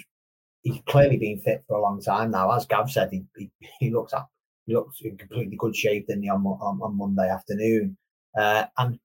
[0.62, 2.50] he's clearly been fit for a long time now.
[2.52, 4.30] As Gav said, he he, he looks up
[4.66, 7.96] he looks in completely good shape than he on, on, on Monday afternoon.
[8.38, 8.98] Uh, and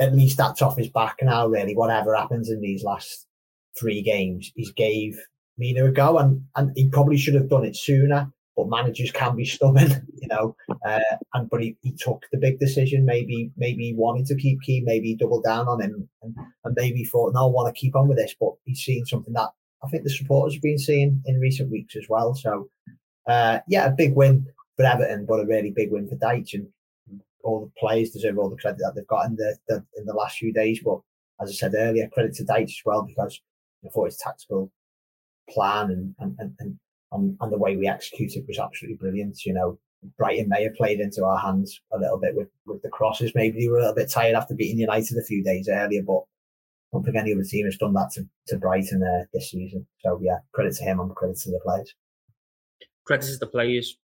[0.00, 1.76] at least that's off his back now, really.
[1.76, 3.26] Whatever happens in these last
[3.78, 5.18] three games, he's gave
[5.58, 9.36] Mina a go, and, and he probably should have done it sooner but managers can
[9.36, 10.56] be stubborn, you know.
[10.84, 11.00] Uh,
[11.34, 13.04] and but he, he took the big decision.
[13.04, 14.82] Maybe maybe he wanted to keep Key.
[14.84, 16.34] Maybe he doubled down on him, and,
[16.64, 18.34] and maybe thought, no, I want to keep on with this.
[18.38, 19.50] But he's seen something that
[19.84, 22.34] I think the supporters have been seeing in recent weeks as well.
[22.34, 22.68] So
[23.26, 26.68] uh, yeah, a big win for Everton, but a really big win for Dyche, and
[27.44, 30.14] all the players deserve all the credit that they've got in the, the in the
[30.14, 30.80] last few days.
[30.84, 31.00] But
[31.40, 33.40] as I said earlier, credit to Dyche as well because
[33.92, 34.70] thought his tactical
[35.50, 36.78] plan and, and, and,
[37.12, 39.44] and, and the way we executed was absolutely brilliant.
[39.44, 39.78] You know,
[40.18, 43.32] Brighton may have played into our hands a little bit with, with the crosses.
[43.34, 46.18] Maybe they were a little bit tired after beating United a few days earlier, but
[46.18, 49.86] I don't think any other team has done that to, to Brighton uh, this season.
[50.00, 51.94] So, yeah, credit to him and credit to the players.
[53.06, 53.98] Credit to the players.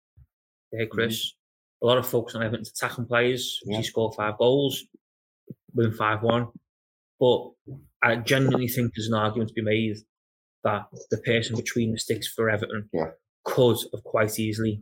[0.72, 1.18] Hey, Chris.
[1.18, 1.86] Mm-hmm.
[1.86, 3.60] A lot of folks on Everton's attacking players.
[3.66, 3.78] Yeah.
[3.78, 4.84] He scored five goals,
[5.74, 6.48] win 5 1.
[7.20, 7.52] But
[8.02, 9.98] I genuinely think there's an argument to be made
[10.64, 13.12] that the person between the sticks for Everton yeah.
[13.44, 14.82] could have quite easily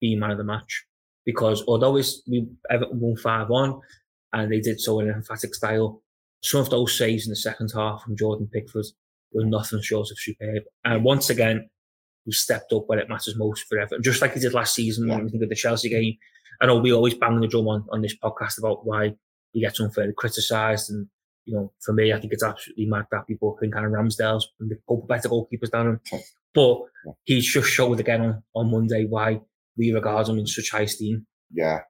[0.00, 0.84] been man of the match.
[1.24, 3.80] Because although it's, we, Everton won 5 1
[4.34, 6.02] and they did so in an emphatic style,
[6.42, 8.84] some of those saves in the second half from Jordan Pickford
[9.32, 10.62] were nothing short of superb.
[10.84, 11.68] And once again,
[12.24, 15.08] he stepped up when it matters most for Everton, just like he did last season
[15.08, 15.16] yeah.
[15.16, 16.16] when we think of the Chelsea game.
[16.60, 19.14] I know we always bang the drum on, on this podcast about why
[19.52, 21.08] he gets unfairly criticised and
[21.44, 24.48] you know, for me, I think it's absolutely mad that people think kind of Ramsdale's
[24.60, 24.78] and the
[25.08, 26.00] better goalkeepers than him.
[26.54, 26.80] But
[27.24, 29.40] he's just showed again on, on Monday why
[29.76, 31.26] we regard him in such high esteem.
[31.52, 31.80] Yeah.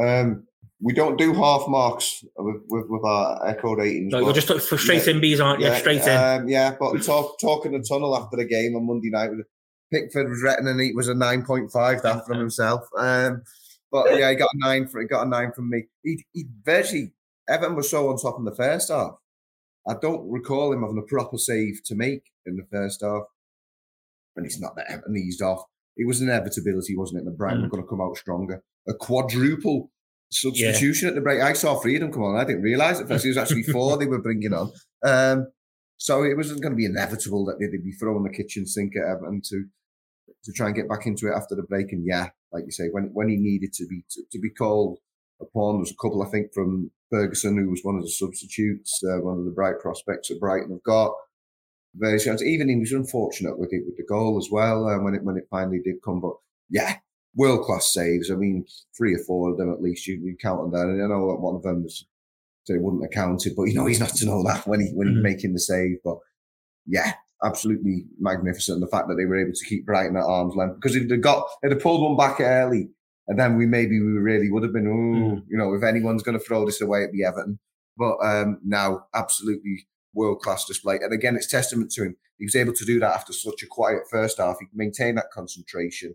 [0.00, 0.46] Um,
[0.80, 4.12] we don't do half marks with, with, with our echo ratings.
[4.12, 5.66] No, you're just for straight yeah, in bees, aren't you?
[5.66, 6.16] Yeah, straight in.
[6.16, 9.30] Um, yeah, but talk, talking the tunnel after the game on Monday night,
[9.92, 12.88] Pickford was written and it was a 9.5 that from himself.
[12.98, 13.42] Um,
[13.90, 15.84] but yeah, he got a nine for he got a nine from me.
[16.02, 17.12] He, he virtually
[17.48, 19.12] Everton was so on top in the first half.
[19.86, 23.24] I don't recall him having a proper save to make in the first half.
[24.36, 25.62] And it's not that Everton eased off.
[25.96, 27.24] It was inevitability, wasn't it?
[27.24, 27.62] The Brighton mm.
[27.64, 28.62] were going to come out stronger.
[28.88, 29.90] A quadruple
[30.30, 31.10] substitution yeah.
[31.10, 31.40] at the break.
[31.40, 32.36] I saw freedom come on.
[32.36, 33.24] I didn't realise at first.
[33.24, 34.72] It was actually four they were bringing on.
[35.04, 35.46] Um,
[35.96, 39.08] so it wasn't going to be inevitable that they'd be throwing the kitchen sink at
[39.08, 39.64] Everton to
[40.44, 41.92] to try and get back into it after the break.
[41.92, 44.98] And yeah, like you say, when when he needed to be to, to be called
[45.40, 49.00] upon, there was a couple I think from Ferguson, who was one of the substitutes,
[49.04, 51.14] uh, one of the bright prospects at Brighton have got.
[51.94, 52.42] Very chance.
[52.42, 55.36] Even he was unfortunate with it with the goal as well um, when it when
[55.36, 56.20] it finally did come.
[56.20, 56.34] But
[56.68, 56.96] yeah,
[57.36, 58.32] world class saves.
[58.32, 60.86] I mean, three or four of them at least you, you count on that.
[60.86, 62.04] And I know that one of them was
[62.66, 65.06] they wouldn't have counted, but you know he's not to know that when he when
[65.06, 65.16] mm-hmm.
[65.16, 65.98] he's making the save.
[66.02, 66.18] But
[66.86, 67.12] yeah,
[67.44, 68.80] absolutely magnificent.
[68.80, 71.16] The fact that they were able to keep Brighton at arm's length because if they
[71.16, 72.88] got if they pulled one back early,
[73.26, 75.42] and then we maybe we really would have been, oh, mm.
[75.48, 77.58] you know, if anyone's going to throw this away, it'd be Everton.
[77.96, 80.96] But um, now, absolutely world class display.
[80.96, 82.16] And again, it's testament to him.
[82.38, 84.56] He was able to do that after such a quiet first half.
[84.60, 86.14] He maintained that concentration,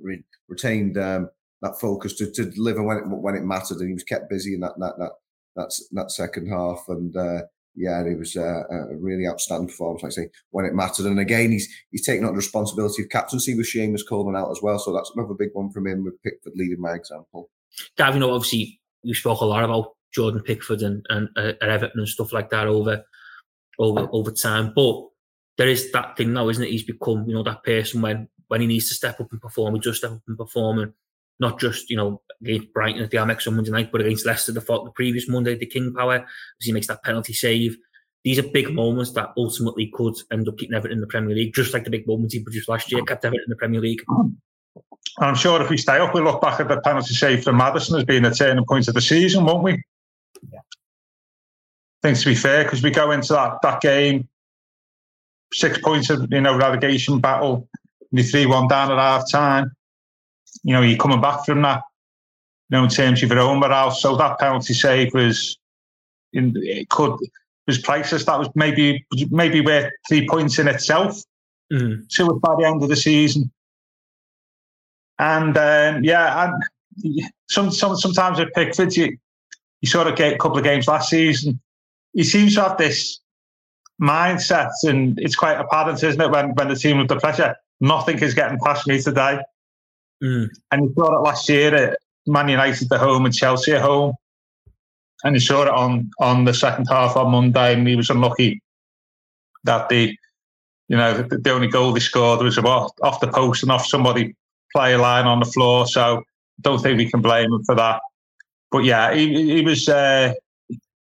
[0.00, 3.94] re- retained um, that focus to, to deliver when it when it mattered, and he
[3.94, 5.12] was kept busy in that that that
[5.56, 6.84] that's that second half.
[6.88, 7.42] And uh,
[7.78, 10.02] yeah, it was uh, a really outstanding performance.
[10.02, 13.08] Like I say, when it mattered, and again, he's he's taken on the responsibility of
[13.08, 14.80] captaincy with Seamus Coleman out as well.
[14.80, 17.50] So that's another big one from him with Pickford leading my example.
[17.96, 22.00] Gav, you know, obviously, you spoke a lot about Jordan Pickford and, and uh, Everton
[22.00, 23.04] and stuff like that over
[23.78, 24.72] over over time.
[24.74, 25.04] But
[25.56, 26.70] there is that thing now, isn't it?
[26.70, 29.74] He's become, you know, that person when when he needs to step up and perform,
[29.74, 30.92] he just step up and perform, and
[31.40, 34.52] not just you know against Brighton at the Amex on Monday night, but against Leicester
[34.52, 37.76] the, the previous Monday, the King Power, as he makes that penalty save.
[38.24, 41.54] These are big moments that ultimately could end up keeping Everton in the Premier League,
[41.54, 44.02] just like the big moments he produced last year kept Everton in the Premier League.
[45.18, 47.96] I'm sure if we stay up, we look back at the penalty save from Maddison
[47.96, 49.82] as being a turning point of the season, won't we?
[50.50, 50.58] Yeah.
[50.58, 54.28] I think to be fair, because we go into that, that game,
[55.52, 57.68] six points of you know relegation battle,
[58.12, 59.72] the three one down at half time.
[60.62, 61.82] You know, you're coming back from that.
[62.70, 63.90] You know, in terms of your own morale.
[63.90, 65.56] So that penalty save was
[66.32, 67.18] in it could
[67.66, 68.24] was priceless.
[68.24, 71.22] That was maybe maybe worth three points in itself.
[71.72, 72.04] Mm.
[72.08, 73.50] So by the end of the season.
[75.18, 79.16] And um, yeah, and some, some sometimes with Pickford, you,
[79.80, 81.60] you sort of get a couple of games last season.
[82.12, 83.20] He seems to have this
[84.00, 88.34] mindset, and it's quite apparent, isn't it, when, when the team under pressure, nothing is
[88.34, 89.40] getting past me today.
[90.22, 90.48] Mm.
[90.72, 94.14] And you saw it last year at Man United at home and Chelsea at home.
[95.24, 98.62] And he saw it on, on the second half on Monday, and he was unlucky
[99.64, 100.16] that the
[100.88, 103.86] you know the, the only goal he scored was off, off the post and off
[103.86, 104.34] somebody
[104.72, 105.86] player line on the floor.
[105.86, 106.22] So
[106.60, 108.00] don't think we can blame him for that.
[108.70, 110.34] But yeah, he, he was uh,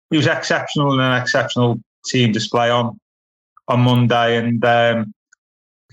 [0.10, 3.00] he was exceptional in an exceptional team display on
[3.68, 5.14] on Monday, and um,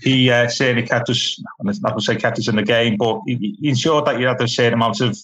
[0.01, 1.41] he uh, certainly kept us.
[1.59, 4.19] I'm not going to say kept us in the game, but he, he ensured that
[4.19, 5.17] you had a certain amount of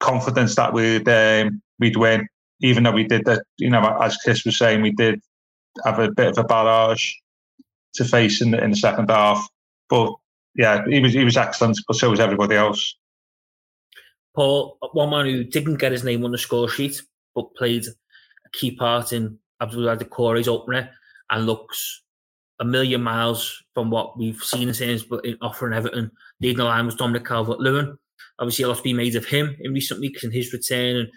[0.00, 2.26] confidence that we'd um, we'd win,
[2.60, 3.44] even though we did that.
[3.58, 5.20] You know, as Chris was saying, we did
[5.84, 7.12] have a bit of a barrage
[7.94, 9.46] to face in the, in the second half,
[9.88, 10.12] but
[10.54, 12.96] yeah, he was he was excellent, but so was everybody else.
[14.34, 17.00] Paul, one man who didn't get his name on the score sheet,
[17.34, 20.90] but played a key part in Abdoulaye Doucouré's opener
[21.30, 22.02] and looks
[22.60, 26.10] a million miles from what we've seen since but in offering Everton.
[26.40, 27.96] Leading the line was Dominic Calvert Lewin.
[28.38, 30.96] Obviously, a lot to be made of him in recent weeks and his return.
[30.96, 31.08] And,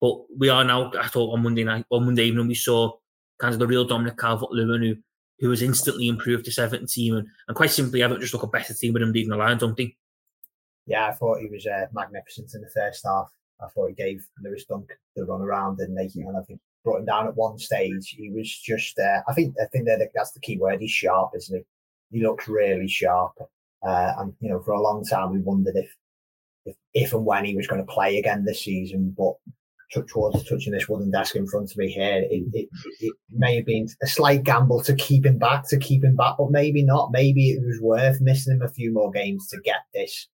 [0.00, 2.92] but we are now, I thought on Monday night, on Monday evening, we saw
[3.38, 4.96] kind of the real Dominic Calvert Lewin who
[5.40, 8.48] who has instantly improved this Everton team and, and quite simply Everton just look a
[8.48, 9.96] better team with him leading the line, don't they?
[10.86, 13.30] Yeah, I thought he was uh, magnificent in the first half.
[13.60, 17.00] I thought he gave Lewis Dunk the run around and they, and I think brought
[17.00, 18.14] him down at one stage.
[18.16, 20.80] He was just, uh, I think, I think that that's the key word.
[20.80, 21.64] He's sharp, isn't
[22.10, 22.18] he?
[22.18, 23.32] He looks really sharp.
[23.86, 25.94] Uh, and you know, for a long time we wondered if,
[26.64, 29.14] if, if and when he was going to play again this season.
[29.16, 29.34] But
[30.02, 32.68] towards touching this wooden desk in front of me here, it, it,
[33.00, 36.34] it, may have been a slight gamble to keep him back, to keep him back,
[36.38, 37.10] but maybe not.
[37.12, 40.28] Maybe it was worth missing him a few more games to get this,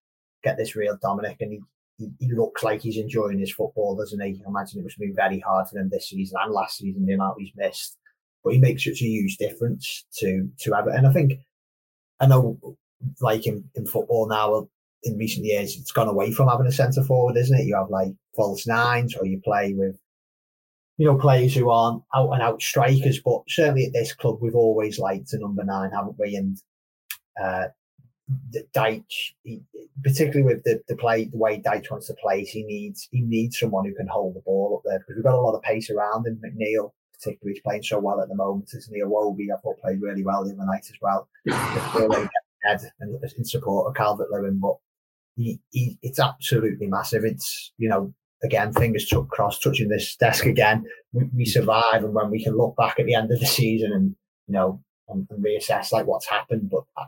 [0.43, 1.37] get this real Dominic.
[1.41, 1.61] And he,
[1.99, 4.43] he, looks like he's enjoying his football, doesn't he?
[4.45, 7.15] I imagine it must be very hard for him this season and last season, the
[7.15, 7.97] amount he's missed.
[8.45, 10.99] But he makes such a huge difference to to Everton.
[10.99, 11.33] And I think,
[12.21, 12.59] I know,
[13.21, 14.69] like in, in football now,
[15.03, 17.67] in recent years, it's gone away from having a centre forward, isn't it?
[17.67, 19.99] You have like false nines, or you play with,
[20.97, 23.21] you know, players who aren't out and out strikers.
[23.25, 26.37] But certainly at this club, we've always liked a number nine, haven't we?
[26.37, 26.59] And
[27.43, 27.69] uh,
[28.75, 29.63] Dyche, he,
[30.03, 33.59] particularly with the, the play, the way Dyche wants to play, he needs he needs
[33.59, 35.91] someone who can hold the ball up there because we've got a lot of pace
[35.91, 36.41] around him.
[36.45, 38.69] McNeil, particularly, he's playing so well at the moment.
[38.75, 39.03] Isn't he?
[39.03, 41.29] Iwobi, I thought played really well the other night as well.
[42.65, 44.77] head and in support of Calvert Lewin, but
[45.37, 47.25] he, he, it's absolutely massive.
[47.25, 48.13] It's you know
[48.43, 50.85] again fingers took cross touching this desk again.
[51.13, 53.93] We, we, survive, and when we can look back at the end of the season
[53.93, 57.05] and you know and, and reassess like what's happened, but I,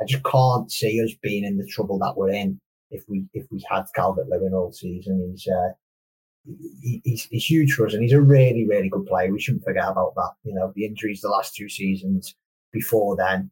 [0.00, 3.46] I, just can't see us being in the trouble that we're in if we if
[3.50, 5.30] we had Calvert Lewin all season.
[5.30, 5.72] He's uh,
[6.82, 9.32] he, he's, he's huge for us, and he's a really really good player.
[9.32, 10.32] We shouldn't forget about that.
[10.44, 12.34] You know the injuries the last two seasons.
[12.72, 13.50] Before then,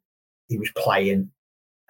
[0.49, 1.31] he was playing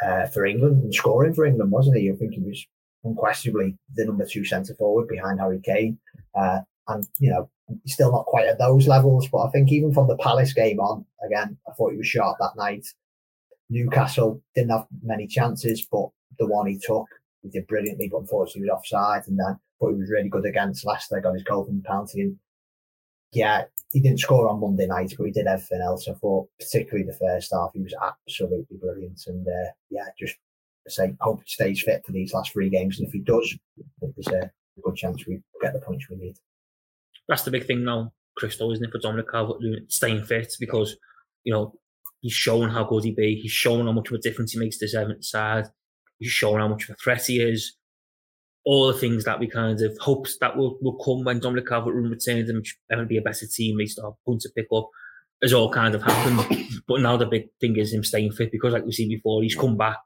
[0.04, 2.10] uh, for England and scoring for England, wasn't he?
[2.10, 2.64] I think he was
[3.04, 5.98] unquestionably the number two centre forward behind Harry Kane.
[6.34, 7.48] Uh, and, you know,
[7.82, 10.80] he's still not quite at those levels, but I think even from the Palace game
[10.80, 12.86] on, again, I thought he was sharp that night.
[13.70, 17.06] Newcastle didn't have many chances, but the one he took,
[17.42, 19.22] he did brilliantly, but unfortunately he was offside.
[19.26, 22.20] And then, but he was really good against Leicester, got his goal from the penalty.
[22.22, 22.36] And
[23.32, 26.08] yeah, he didn't score on Monday night, but he did everything else.
[26.08, 29.20] I thought, particularly the first half, he was absolutely brilliant.
[29.26, 30.36] And uh, yeah, just
[30.88, 32.98] say, hope he stays fit for these last three games.
[32.98, 33.56] And if he does,
[34.00, 34.50] there's a
[34.82, 36.36] good chance we get the points we need.
[37.28, 40.96] That's the big thing now, Crystal, isn't it, for Dominic Calvert staying fit because,
[41.44, 41.74] you know,
[42.24, 43.36] he's shown how good he be.
[43.36, 45.66] He's shown how much of a difference he makes to seventh side.
[46.18, 47.76] He's shown how much of a threat he is
[48.64, 52.10] all the things that we kind of hoped that will, will come when Dominic Calvert-Lewin
[52.10, 54.88] returns and going be a better team, they start points to pick up,
[55.42, 56.66] has all kind of happened.
[56.88, 59.54] but now the big thing is him staying fit because, like we've seen before, he's
[59.54, 59.98] come back,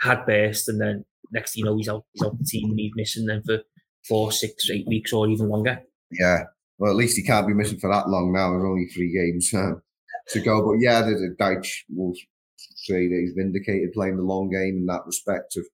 [0.00, 2.92] had burst, and then next you know he's out, he's out the team and he's
[2.94, 3.60] missing then for
[4.06, 5.80] four, six, eight weeks or even longer.
[6.10, 6.44] Yeah,
[6.78, 8.50] well, at least he can't be missing for that long now.
[8.50, 9.50] There's only three games
[10.28, 10.64] to go.
[10.64, 12.14] But yeah, the, the Dyche will
[12.56, 15.64] say that he's vindicated playing the long game in that respect of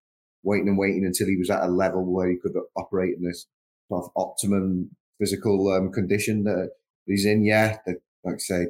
[0.42, 3.46] waiting and waiting until he was at a level where he could operate in this
[3.88, 6.70] sort of optimum physical um, condition that
[7.06, 7.44] he's in.
[7.44, 8.66] Yeah, the, like I say,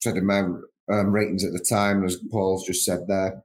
[0.00, 3.42] said in my um, ratings at the time, as Paul's just said there,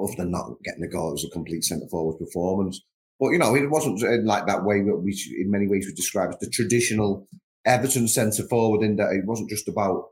[0.00, 2.80] other than not getting the goal, it was a complete centre forward performance.
[3.18, 5.94] But you know, it wasn't in like that way that we, in many ways, we
[5.94, 7.26] describe as the traditional
[7.64, 8.84] Everton centre forward.
[8.84, 10.08] In that it wasn't just about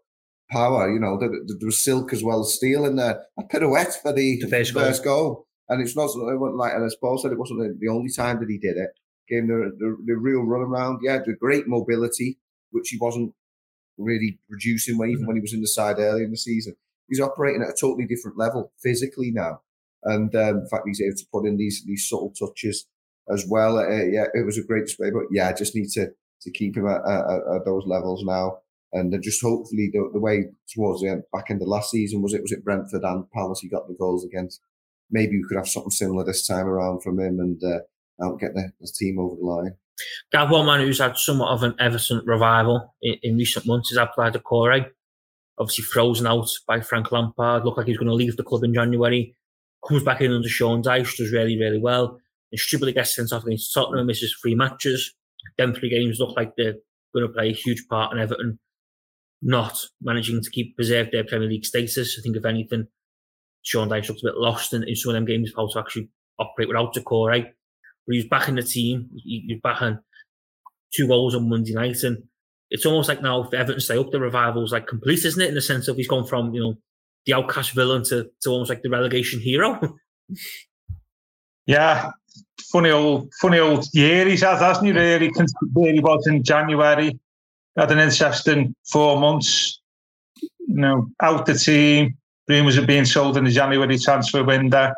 [0.55, 0.93] power.
[0.93, 3.17] You know, there, there was silk as well as steel in there.
[3.39, 5.23] A pirouette for the, the first, first goal.
[5.23, 5.47] goal.
[5.69, 8.39] And it's not, it wasn't like, and as Paul said, it wasn't the only time
[8.41, 8.91] that he did it.
[9.29, 11.01] Gave the, the, the real run around.
[11.03, 12.39] Yeah, the great mobility,
[12.71, 13.33] which he wasn't
[13.97, 15.29] really producing when, even mm-hmm.
[15.29, 16.77] when he was in the side early in the season.
[17.09, 19.61] He's operating at a totally different level physically now.
[20.03, 22.87] And um, in fact, he's able to put in these these subtle touches
[23.33, 23.79] as well.
[23.79, 25.11] Uh, yeah, it was a great display.
[25.11, 26.09] But yeah, I just need to
[26.43, 28.59] to keep him at, at, at those levels now.
[28.95, 32.23] And then just hopefully the, the way towards the end, back in the last season
[32.23, 34.61] was it was it Brentford and Palace he got the goals against
[35.11, 38.73] maybe we could have something similar this time around from him and uh, get the,
[38.81, 39.75] the, team over the line.
[40.33, 43.99] Gav, one man who's had somewhat of an Everton revival in, in recent months is
[43.99, 44.87] Abdoulaye Doucouré.
[45.59, 47.65] Obviously frozen out by Frank Lampard.
[47.65, 49.37] Looked like he's going to leave the club in January.
[49.87, 52.19] Comes back in under Sean Dyche, does really, really well.
[52.51, 55.15] And stupidly gets sent off against Tottenham, misses three matches.
[55.59, 56.75] Then three games look like they're
[57.15, 58.59] going to play a huge part in Everton
[59.45, 62.17] not managing to keep preserve their Premier League status.
[62.19, 62.89] I think if anything,
[63.63, 66.09] Sean Dyche looked a bit lost in, in some of them games how to actually
[66.39, 67.45] operate without Doucouré.
[68.07, 69.11] But he was back in the team.
[69.15, 70.01] He, he was back on
[70.95, 72.03] two goals on Monday night.
[72.03, 72.25] And
[72.71, 75.49] it's almost like now if Everton stay up, the revival's like complete, isn't it?
[75.49, 76.75] In the sense of he's gone from, you know,
[77.27, 79.81] the outcast villain to, to almost like the relegation hero.
[81.67, 82.11] yeah.
[82.73, 85.31] Funny old funny old year he's had, hasn't he, really?
[85.73, 87.19] Where he was in January.
[87.77, 89.81] Had an interesting four months,
[90.41, 92.17] you know, out the team,
[92.49, 94.93] rumours of being sold in the January transfer window.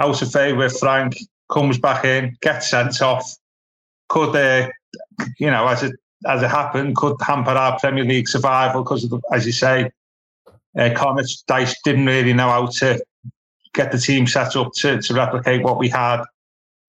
[0.00, 1.16] Out of favour Frank,
[1.52, 3.36] comes back in, gets sent off.
[4.08, 4.68] Could, uh,
[5.38, 5.94] you know, as it
[6.26, 9.90] as it happened, could hamper our Premier League survival because, as you say,
[10.78, 13.02] uh, Connor Dyche didn't really know how to
[13.74, 16.22] get the team set up to, to replicate what we had.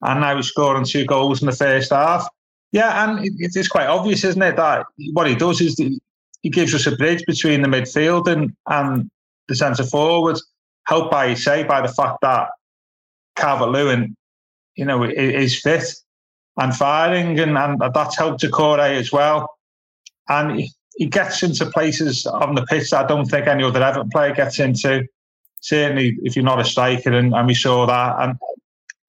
[0.01, 2.27] And now he's scoring two goals in the first half.
[2.75, 6.75] Yeah, and it, it's quite obvious, isn't it, that what he does is he gives
[6.75, 9.09] us a bridge between the midfield and, and
[9.47, 10.37] the centre forward,
[10.85, 12.49] helped by, say, by the fact that
[13.37, 14.17] Calvert Lewin,
[14.75, 15.85] you know, is fit
[16.57, 19.49] and firing, and, and that's helped Doucouré as well.
[20.27, 23.81] And he, he gets into places on the pitch that I don't think any other
[23.81, 25.07] Everton player gets into.
[25.61, 28.15] Certainly, if you're not a striker, and, and we saw that.
[28.19, 28.37] And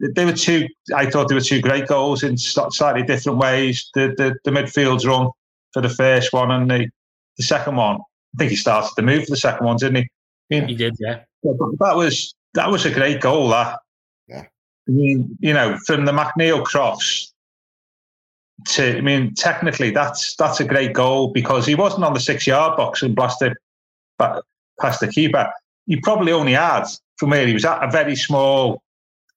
[0.00, 0.68] they were two.
[0.94, 3.88] I thought they were two great goals in slightly different ways.
[3.94, 5.30] The the, the midfield's run
[5.72, 6.88] for the first one, and the,
[7.38, 7.96] the second one.
[7.96, 10.09] I think he started the move for the second one, didn't
[10.48, 10.61] he?
[10.61, 11.20] he did, yeah.
[11.42, 13.48] That was that was a great goal.
[13.48, 13.78] That.
[14.28, 14.44] Yeah.
[14.88, 17.32] I mean, you know, from the McNeil cross
[18.68, 22.46] to, I mean, technically that's that's a great goal because he wasn't on the six
[22.46, 23.54] yard box and blasted
[24.18, 25.50] past the keeper.
[25.87, 26.85] He probably only had
[27.16, 28.82] from where he was at a very small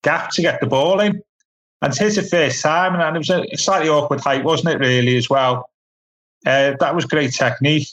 [0.03, 1.21] gap to get the ball in.
[1.81, 4.85] And it's his first time, and it was a slightly awkward height, wasn't it?
[4.85, 5.69] Really, as well.
[6.45, 7.87] Uh, that was great technique,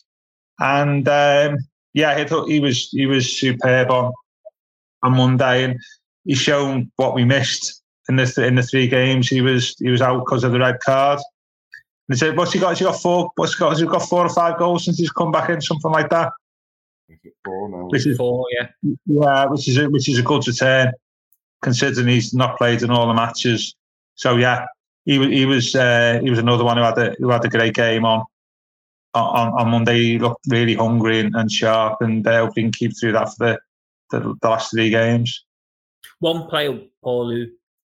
[0.58, 1.58] and um,
[1.94, 4.12] yeah, he thought he was he was superb on
[5.02, 5.78] on Monday, and
[6.24, 9.28] he's shown what we missed in the in the three games.
[9.28, 11.20] He was he was out because of the red card.
[12.08, 12.70] And he said, "What's he got?
[12.70, 13.30] Has he got four?
[13.36, 13.70] What's he got?
[13.70, 15.60] Has he got four or five goals since he's come back in?
[15.60, 16.32] Something like that."
[17.44, 17.88] Four now.
[17.88, 18.68] Which is four, yeah.
[19.06, 20.92] Yeah, which is a, which is a good return,
[21.62, 23.74] considering he's not played in all the matches.
[24.14, 24.66] So yeah,
[25.04, 27.48] he was he was uh, he was another one who had a who had a
[27.48, 28.24] great game on
[29.14, 32.98] on, on Monday he looked really hungry and, and sharp, and uh, hopefully can keep
[32.98, 33.60] through that for the,
[34.10, 35.44] the, the last three games.
[36.20, 37.46] One player, Paul, who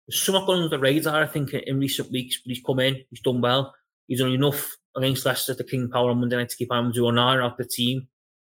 [0.09, 3.21] somewhat gone under the radar, I think, in recent weeks, but he's come in, he's
[3.21, 3.73] done well.
[4.07, 6.97] He's done enough against Leicester at the King Power on Monday night to keep Amadou
[6.97, 8.07] Onana out the team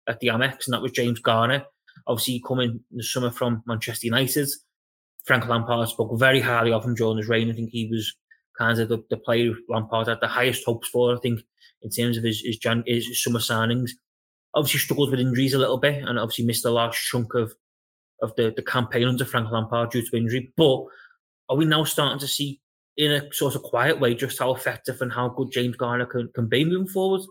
[0.08, 1.66] at the Amex, and that was James Garner.
[2.06, 4.48] Obviously, coming in the summer from Manchester United.
[5.28, 7.50] Frank Lampard spoke very highly of him during his reign.
[7.50, 8.14] I think he was
[8.58, 11.42] kind of the, the player Lampard had the highest hopes for, I think,
[11.84, 12.58] in terms of his, his,
[12.88, 13.92] his summer signings.
[14.56, 17.54] Obviously, struggled with injuries a little bit and obviously missed the last chunk of
[18.22, 20.52] of the, the campaign under Frank Lampard due to injury.
[20.58, 20.86] But
[21.50, 22.60] are we now starting to see,
[22.96, 26.30] in a sort of quiet way, just how effective and how good James Garner can,
[26.34, 27.22] can be moving forward?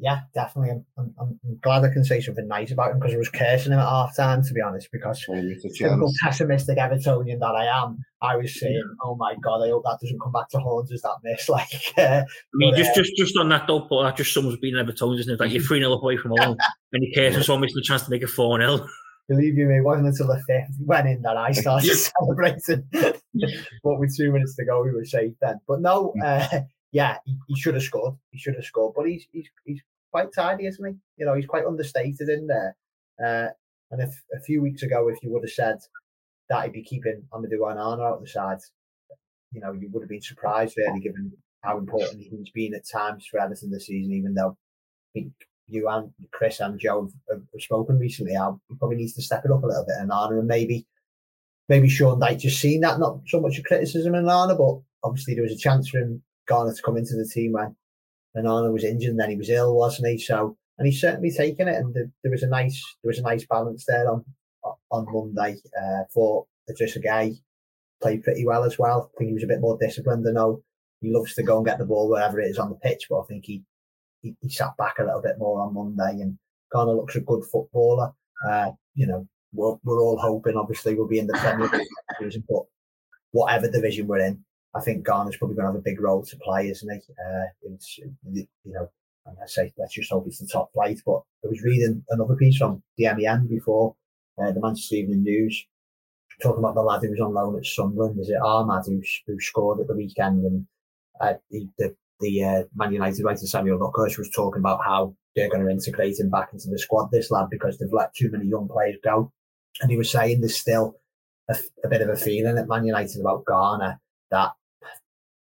[0.00, 0.70] Yeah, definitely.
[0.70, 3.72] I'm, I'm, I'm, glad I can say something nice about him because I was cursing
[3.72, 5.24] him at half time, to be honest, because
[5.76, 9.98] typical pessimistic Evertonian that I am, I was saying, oh my God, I hope that
[10.00, 11.48] doesn't come back to haunt us, that miss.
[11.50, 12.24] Like, uh, I
[12.54, 15.18] mean, but, just, uh, just just on that though, Paul, that just someone's being Evertonian,
[15.20, 15.40] isn't it?
[15.40, 16.56] Like, you're 3 0 away from home
[16.92, 18.86] and you're cursing someone missing the chance to make a 4 0.
[19.28, 22.88] Believe you me, it wasn't until the fifth went in that I started celebrating.
[22.92, 25.60] but with two minutes to go, we were safe then.
[25.68, 26.24] But no, mm.
[26.24, 28.14] uh, yeah, he, he, should have scored.
[28.30, 29.80] He should have scored, but he's he's he's
[30.10, 30.94] quite tidy, isn't he?
[31.16, 32.76] You know, he's quite understated in there.
[33.22, 33.48] Uh,
[33.90, 35.78] and if a few weeks ago, if you would have said
[36.48, 38.58] that he'd be keeping Amadou Onana out of the side,
[39.52, 41.32] you know, you would have been surprised really, given
[41.62, 44.12] how important he's been at times for Everton this season.
[44.12, 45.32] Even though I think
[45.66, 49.50] you and Chris and Joe have, spoken recently, how he probably needs to step it
[49.50, 49.96] up a little bit.
[49.98, 50.86] And Onana and maybe
[51.68, 55.34] maybe Sean Dyche just seen that, not so much a criticism in Onana, but obviously
[55.34, 57.76] there was a chance for him Garner to come into the team when
[58.36, 60.18] Onana was injured and then he was ill, wasn't he?
[60.18, 61.76] So, and he's certainly taken it.
[61.76, 64.24] And the, there was a nice, there was a nice balance there on
[64.90, 65.56] on Monday.
[65.80, 67.40] Uh, for Idrissa Gueye
[68.02, 69.10] played pretty well as well.
[69.14, 70.26] I think he was a bit more disciplined.
[70.28, 70.62] I know
[71.00, 73.20] he loves to go and get the ball wherever it is on the pitch, but
[73.20, 73.62] I think he
[74.22, 76.38] he, he sat back a little bit more on Monday and
[76.72, 78.12] kind of looks a good footballer.
[78.46, 82.62] Uh, you know, we're, we're all hoping, obviously, we'll be in the Premier League, but
[83.32, 84.44] whatever division we're in,
[84.74, 87.12] I think Garner's probably going to have a big role to play, isn't he?
[87.12, 88.88] Uh, it's, you know,
[89.26, 91.00] and I say let's just hope it's the top flight.
[91.04, 93.96] But I was reading another piece from the MEN before
[94.40, 95.66] uh, the Manchester Evening News
[96.40, 98.18] talking about the lad who was on loan at Sunderland.
[98.18, 100.44] Is it Amad who, who scored at the weekend?
[100.44, 100.66] And
[101.20, 105.50] uh, the the, the uh, Man United writer Samuel Luckhurst was talking about how they're
[105.50, 107.10] going to integrate him back into the squad.
[107.10, 109.32] This lad because they've let too many young players go,
[109.80, 110.94] and he was saying there's still
[111.48, 114.00] a, a bit of a feeling at Man United about Garner
[114.30, 114.52] that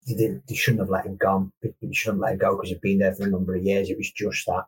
[0.07, 1.51] they, they shouldn't have let him go.
[1.61, 3.89] They shouldn't let him go because he'd been there for a number of years.
[3.89, 4.65] It was just that,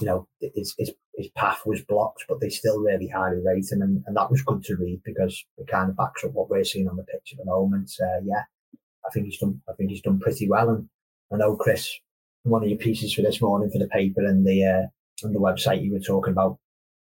[0.00, 3.82] you know, his, his, his path was blocked, but they still really highly rate him.
[3.82, 6.64] And, and that was good to read because it kind of backs up what we're
[6.64, 7.90] seeing on the pitch at the moment.
[8.00, 8.42] Uh, yeah,
[9.06, 10.70] I think he's done, I think he's done pretty well.
[10.70, 10.88] And
[11.32, 11.90] I know, Chris,
[12.42, 14.86] one of your pieces for this morning for the paper and the, uh,
[15.24, 16.58] and the website you were talking about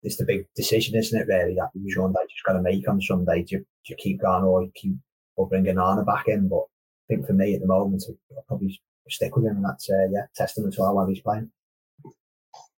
[0.03, 1.27] it's the big decision, isn't it?
[1.27, 3.43] Really, that Sean Dyche just got to make on Sunday.
[3.43, 4.95] Do you, do you keep going or keep
[5.35, 6.47] or bring Onana back in?
[6.47, 6.63] But
[7.07, 8.03] think for me at the moment,
[8.35, 8.79] I'll probably
[9.09, 11.49] stick with him, and that's uh, yeah, testament to how well he's playing.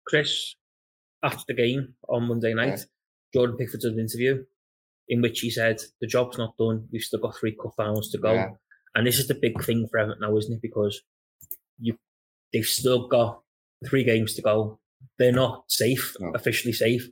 [0.07, 0.57] Chris,
[1.23, 2.85] after the game on Monday night, yeah.
[3.35, 4.45] Jordan Pickford did an interview
[5.09, 6.87] in which he said the job's not done.
[6.93, 8.51] We've still got three cup finals to go, yeah.
[8.95, 10.63] and this is the big thing for Everton now, isn't it?
[10.63, 11.01] Because
[11.79, 11.97] you
[12.53, 13.41] they've still got
[13.87, 14.79] three games to go.
[15.19, 16.33] They're not safe, no.
[16.35, 17.09] officially safe.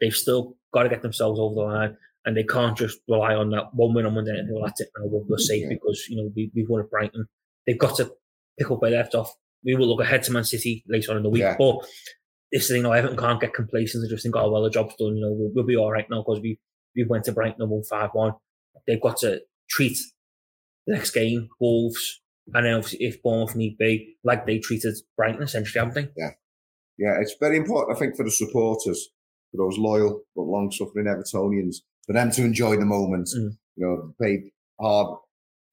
[0.00, 3.50] They've still got to get themselves over the line and they can't just rely on
[3.50, 6.30] that one win on Monday and well, that's it now, we're, safe because, you know,
[6.34, 7.26] we, we've won at Brighton.
[7.66, 8.12] They've got to
[8.58, 9.34] pick up where they left off.
[9.64, 11.56] We will look ahead to Man City later on in the week, yeah.
[11.58, 11.78] but
[12.52, 14.94] this thing, you know, Everton can't get complacent and just think, oh, well, the job's
[14.96, 16.58] done, you know, we'll, we'll be all right now because we,
[16.96, 18.36] we went to Brighton and won 5-1.
[18.86, 19.98] They've got to treat
[20.86, 22.20] the next game, Wolves,
[22.52, 26.10] and then if Bournemouth need be, like they treated Brighton essentially, haven't they?
[26.16, 26.30] Yeah.
[26.98, 29.08] Yeah, it's very important, I think, for the supporters,
[29.50, 31.76] for those loyal but long suffering Evertonians,
[32.06, 33.28] for them to enjoy the moment.
[33.36, 33.56] Mm.
[33.76, 34.50] You know, paid
[34.80, 35.18] hard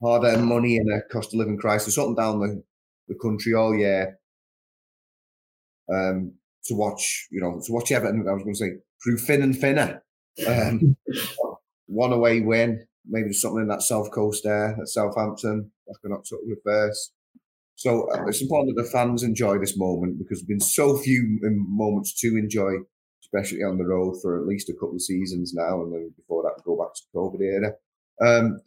[0.02, 2.62] hard earned money in a cost of living crisis up and down the,
[3.08, 4.18] the country all year.
[5.92, 6.34] Um,
[6.66, 8.70] to watch, you know, to watch Everton, I was going to say,
[9.02, 10.02] through thin and thinner.
[10.46, 10.96] Um,
[11.86, 16.54] one away win, maybe something in that South Coast there at Southampton, back in October
[16.64, 17.12] first.
[17.74, 21.40] So uh, it's important that the fans enjoy this moment because there's been so few
[21.42, 22.74] moments to enjoy
[23.32, 26.42] especially on the road for at least a couple of seasons now, and then before
[26.42, 27.72] that, go back to COVID era.
[28.20, 28.60] Um,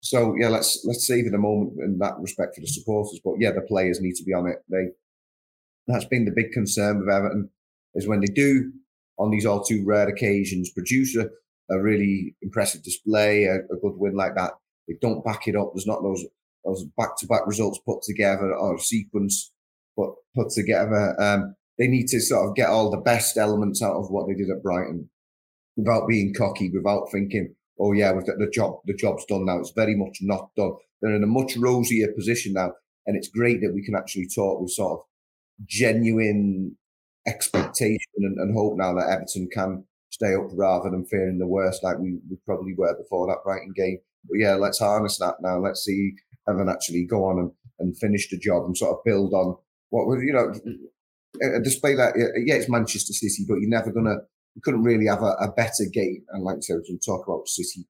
[0.00, 3.34] so yeah, let's let's save it a moment in that respect for the supporters, but
[3.38, 4.58] yeah, the players need to be on it.
[4.68, 4.88] They
[5.86, 7.50] that's been the big concern with Everton
[7.94, 8.72] is when they do
[9.18, 11.28] on these all too rare occasions produce a,
[11.70, 14.52] a really impressive display, a, a good win like that.
[14.88, 15.72] They don't back it up.
[15.74, 16.24] There's not those
[16.64, 19.52] those back to back results put together or sequence
[19.96, 21.20] but put together.
[21.20, 24.34] Um, they need to sort of get all the best elements out of what they
[24.34, 25.08] did at Brighton
[25.76, 29.58] without being cocky, without thinking, oh yeah, we've got the job, the job's done now.
[29.58, 30.72] It's very much not done.
[31.00, 32.72] They're in a much rosier position now.
[33.06, 35.04] and it's great that we can actually talk with sort of
[35.66, 36.76] genuine
[37.26, 41.82] expectation and, and hope now that Everton can stay up rather than fearing the worst
[41.82, 43.98] like we, we probably were before that Brighton game.
[44.28, 45.58] But yeah, let's harness that now.
[45.58, 46.12] Let's see
[46.48, 49.56] Evan actually go on and, and finish the job and sort of build on
[49.90, 50.52] what was, you know,
[51.42, 52.14] a display that,
[52.44, 54.16] yeah, it's Manchester City, but you're never to,
[54.54, 56.24] you couldn't really have a, a better game.
[56.30, 57.86] And like I said, we can talk about City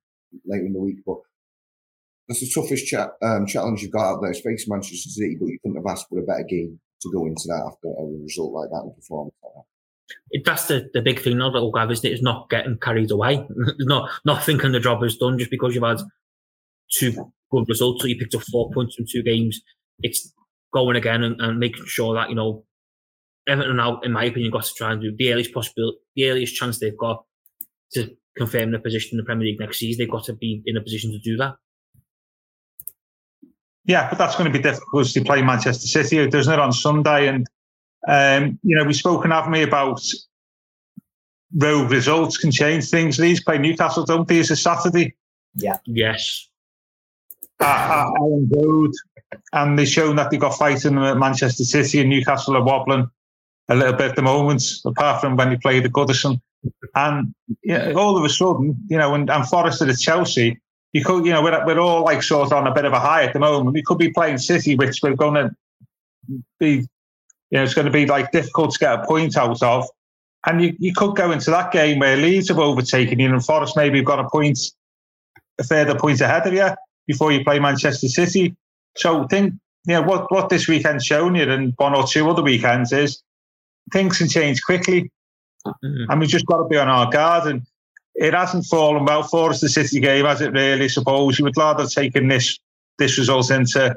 [0.47, 1.19] later in the week, but
[2.29, 2.93] that's the toughest
[3.23, 4.31] um, challenge you've got out there.
[4.31, 7.27] It's facing Manchester City, but you couldn't have asked for a better game to go
[7.27, 9.63] into that after a result like that and that.
[10.31, 12.15] It, that's the, the big thing that we'll have, isn't it?
[12.15, 13.47] Is not getting carried away.
[13.81, 16.01] not not thinking the job is done just because you've had
[16.93, 17.13] two
[17.51, 18.03] good results.
[18.03, 19.61] So you picked up four points from two games.
[20.01, 20.33] It's
[20.73, 22.65] going again and, and making sure that, you know,
[23.47, 26.55] Everton now, in my opinion, got to try and do the earliest possible, the earliest
[26.55, 27.25] chance they've got
[27.93, 29.99] to confirm their position in the Premier League next season.
[29.99, 31.57] They've got to be in a position to do that.
[33.85, 36.73] Yeah, but that's going to be difficult to play Manchester City, It doesn't it, on
[36.73, 37.29] Sunday?
[37.29, 37.47] And
[38.09, 40.01] um, you know, we've spoken, haven't we, about
[41.57, 43.17] road results can change things.
[43.17, 44.39] These play Newcastle, don't they?
[44.39, 45.15] It's a Saturday.
[45.55, 45.77] Yeah.
[45.85, 46.49] Yes.
[47.61, 48.91] At, at Elland Road,
[49.53, 53.09] and they've shown that they got fighting at Manchester City and Newcastle are wobbling
[53.69, 56.41] a little bit at the moment, apart from when they played the Goodison.
[56.95, 57.35] And
[57.97, 60.61] all of a sudden, you know, and, and Forest at Chelsea,
[60.93, 63.01] you could, you know, we're, we're all like sort of on a bit of a
[63.01, 63.75] high at the moment.
[63.75, 65.51] We could be playing City, which we're going to
[66.59, 66.87] be
[67.55, 69.87] you know, it's going to be like difficult to get a point out of.
[70.45, 73.77] And you, you could go into that game where Leeds have overtaken you and Forest
[73.77, 74.59] maybe have got a point,
[75.61, 76.69] a further point ahead of you
[77.07, 78.57] before you play Manchester City.
[78.97, 79.55] So think,
[79.87, 83.23] you know, what, what this weekend's shown you and one or two other weekends is
[83.93, 85.11] things can change quickly.
[85.67, 86.11] Mm-hmm.
[86.11, 87.47] And we've just got to be on our guard.
[87.47, 87.63] And
[88.15, 90.89] it hasn't fallen well for us, the City game, has it really?
[90.89, 92.59] Suppose you would rather have taken this
[92.99, 93.97] this result into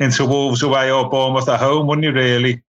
[0.00, 2.62] into Wolves away or Bournemouth at home, wouldn't you, really?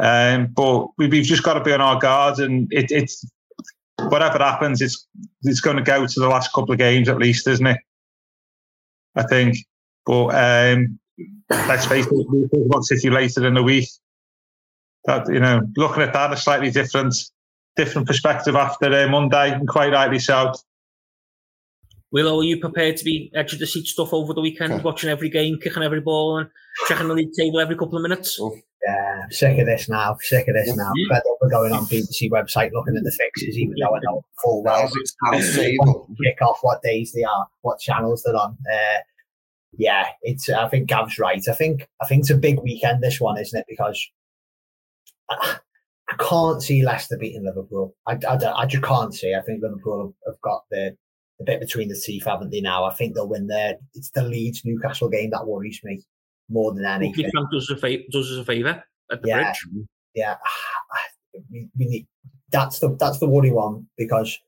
[0.00, 3.28] Um, but we, have just got to be on our guard, and it, it's
[4.08, 5.06] whatever happens, it's
[5.42, 7.78] it's going to go to the last couple of games at least, isn't it?
[9.16, 9.56] I think.
[10.06, 10.98] But um,
[11.50, 13.88] let's face it, we'll talk about City later in the week.
[15.08, 17.14] That you know, looking at that, a slightly different
[17.76, 20.52] different perspective after uh, Monday, and quite rightly so.
[22.12, 24.82] Willow, are you prepared to be edge of the seat stuff over the weekend, yeah.
[24.82, 26.50] watching every game, kicking every ball, and
[26.88, 28.38] checking the league table every couple of minutes?
[28.38, 28.54] Oh.
[28.86, 30.16] Yeah, I'm sick of this now.
[30.20, 30.92] Sick of this now.
[30.94, 31.16] Yeah.
[31.16, 34.22] Fed up with going on BBC website looking at the fixes, even though I know
[34.42, 34.88] full well
[35.24, 38.56] kick off what days they are, what channels they're on.
[38.70, 38.98] Uh,
[39.72, 40.48] yeah, it's.
[40.48, 41.42] I think Gav's right.
[41.48, 43.02] I think I think it's a big weekend.
[43.02, 43.66] This one, isn't it?
[43.68, 44.00] Because
[45.30, 45.56] I,
[46.08, 47.94] I can't see Leicester beating Liverpool.
[48.06, 49.34] I, I, I just can't see.
[49.34, 50.96] I think Liverpool have got the
[51.40, 52.60] a bit between the teeth, haven't they?
[52.60, 53.76] Now I think they'll win there.
[53.94, 56.02] It's the Leeds Newcastle game that worries me
[56.48, 57.30] more than anything.
[57.30, 59.86] Frank does us a favor, does us a favour at the yeah, bridge.
[60.14, 60.36] Yeah,
[61.50, 62.06] we, we need,
[62.50, 64.38] that's the that's the worry one because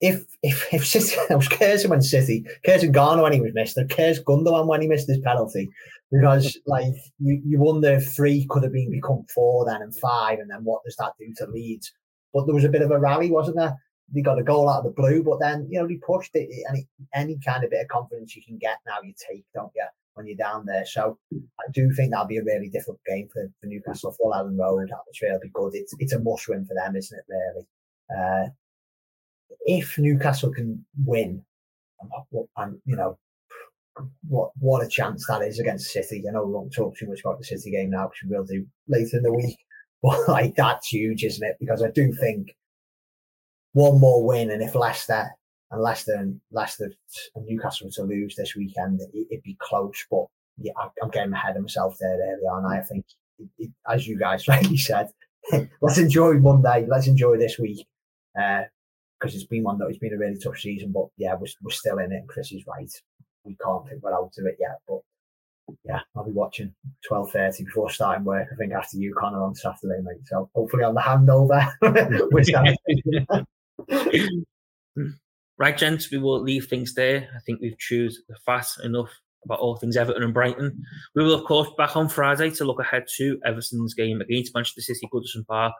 [0.00, 3.76] if if if City, it was Curzon when City, Curzon Garner when he was missed,
[3.76, 5.68] and Kers Gundogan when he missed his penalty,
[6.10, 10.38] because like you, you wonder if three could have been become four then and five,
[10.38, 11.92] and then what does that do to Leeds?
[12.32, 13.76] But there was a bit of a rally, wasn't there?
[14.12, 16.48] they got a goal out of the blue, but then you know they pushed it.
[16.70, 19.84] Any any kind of bit of confidence you can get now, you take, don't you,
[20.14, 20.86] when you're down there?
[20.86, 24.12] So I do think that'll be a really difficult game for, for Newcastle.
[24.12, 25.74] Full Elland Road atmosphere will be good.
[25.74, 27.24] It's it's a must win for them, isn't it?
[27.28, 27.66] Really.
[28.16, 28.48] Uh,
[29.66, 31.44] if Newcastle can win,
[32.56, 33.18] and you know
[34.28, 36.22] what what a chance that is against City.
[36.28, 38.44] I know we won't talk too much about the City game now because we will
[38.44, 39.56] do later in the week.
[40.00, 41.56] But like that's huge, isn't it?
[41.58, 42.54] Because I do think
[43.72, 45.28] one more win, and if Leicester
[45.70, 46.92] and Leicester and Leicester
[47.34, 50.06] and Newcastle were to lose this weekend, it, would be close.
[50.10, 50.26] But
[50.56, 52.64] yeah, I, am getting ahead of myself there early on.
[52.64, 53.06] I think,
[53.38, 55.10] it, it, as you guys rightly said,
[55.80, 56.86] let's enjoy Monday.
[56.88, 57.86] Let's enjoy this week
[58.34, 60.92] because uh, it's been one that it's been a really tough season.
[60.92, 62.16] But yeah, we're, we're still in it.
[62.16, 62.90] And Chris is right.
[63.48, 64.78] We can't think we're out of it yet.
[64.86, 65.00] But
[65.84, 66.74] yeah, I'll be watching
[67.06, 68.48] twelve thirty before starting work.
[68.52, 70.26] I think after you, Connor, on Saturday, mate.
[70.26, 71.72] So hopefully on the handover,
[74.96, 75.14] we're
[75.58, 77.28] right, gents, we will leave things there.
[77.34, 79.10] I think we've the fat enough
[79.44, 80.82] about all things Everton and Brighton.
[81.14, 84.80] We will, of course, back on Friday to look ahead to Everton's game against Manchester
[84.80, 85.74] City, Goodison Park,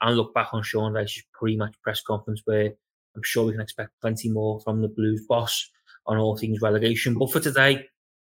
[0.00, 2.70] and look back on Sean Dyche's pre-match press conference, where
[3.16, 5.70] I'm sure we can expect plenty more from the Blues boss
[6.06, 7.16] on all things relegation.
[7.18, 7.86] But for today,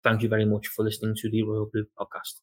[0.04, 2.40] thank you very much for listening to the Royal Blue podcast.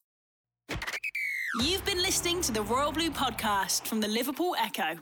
[1.60, 4.98] You've been listening to the Royal Blue podcast from the Liverpool Echo.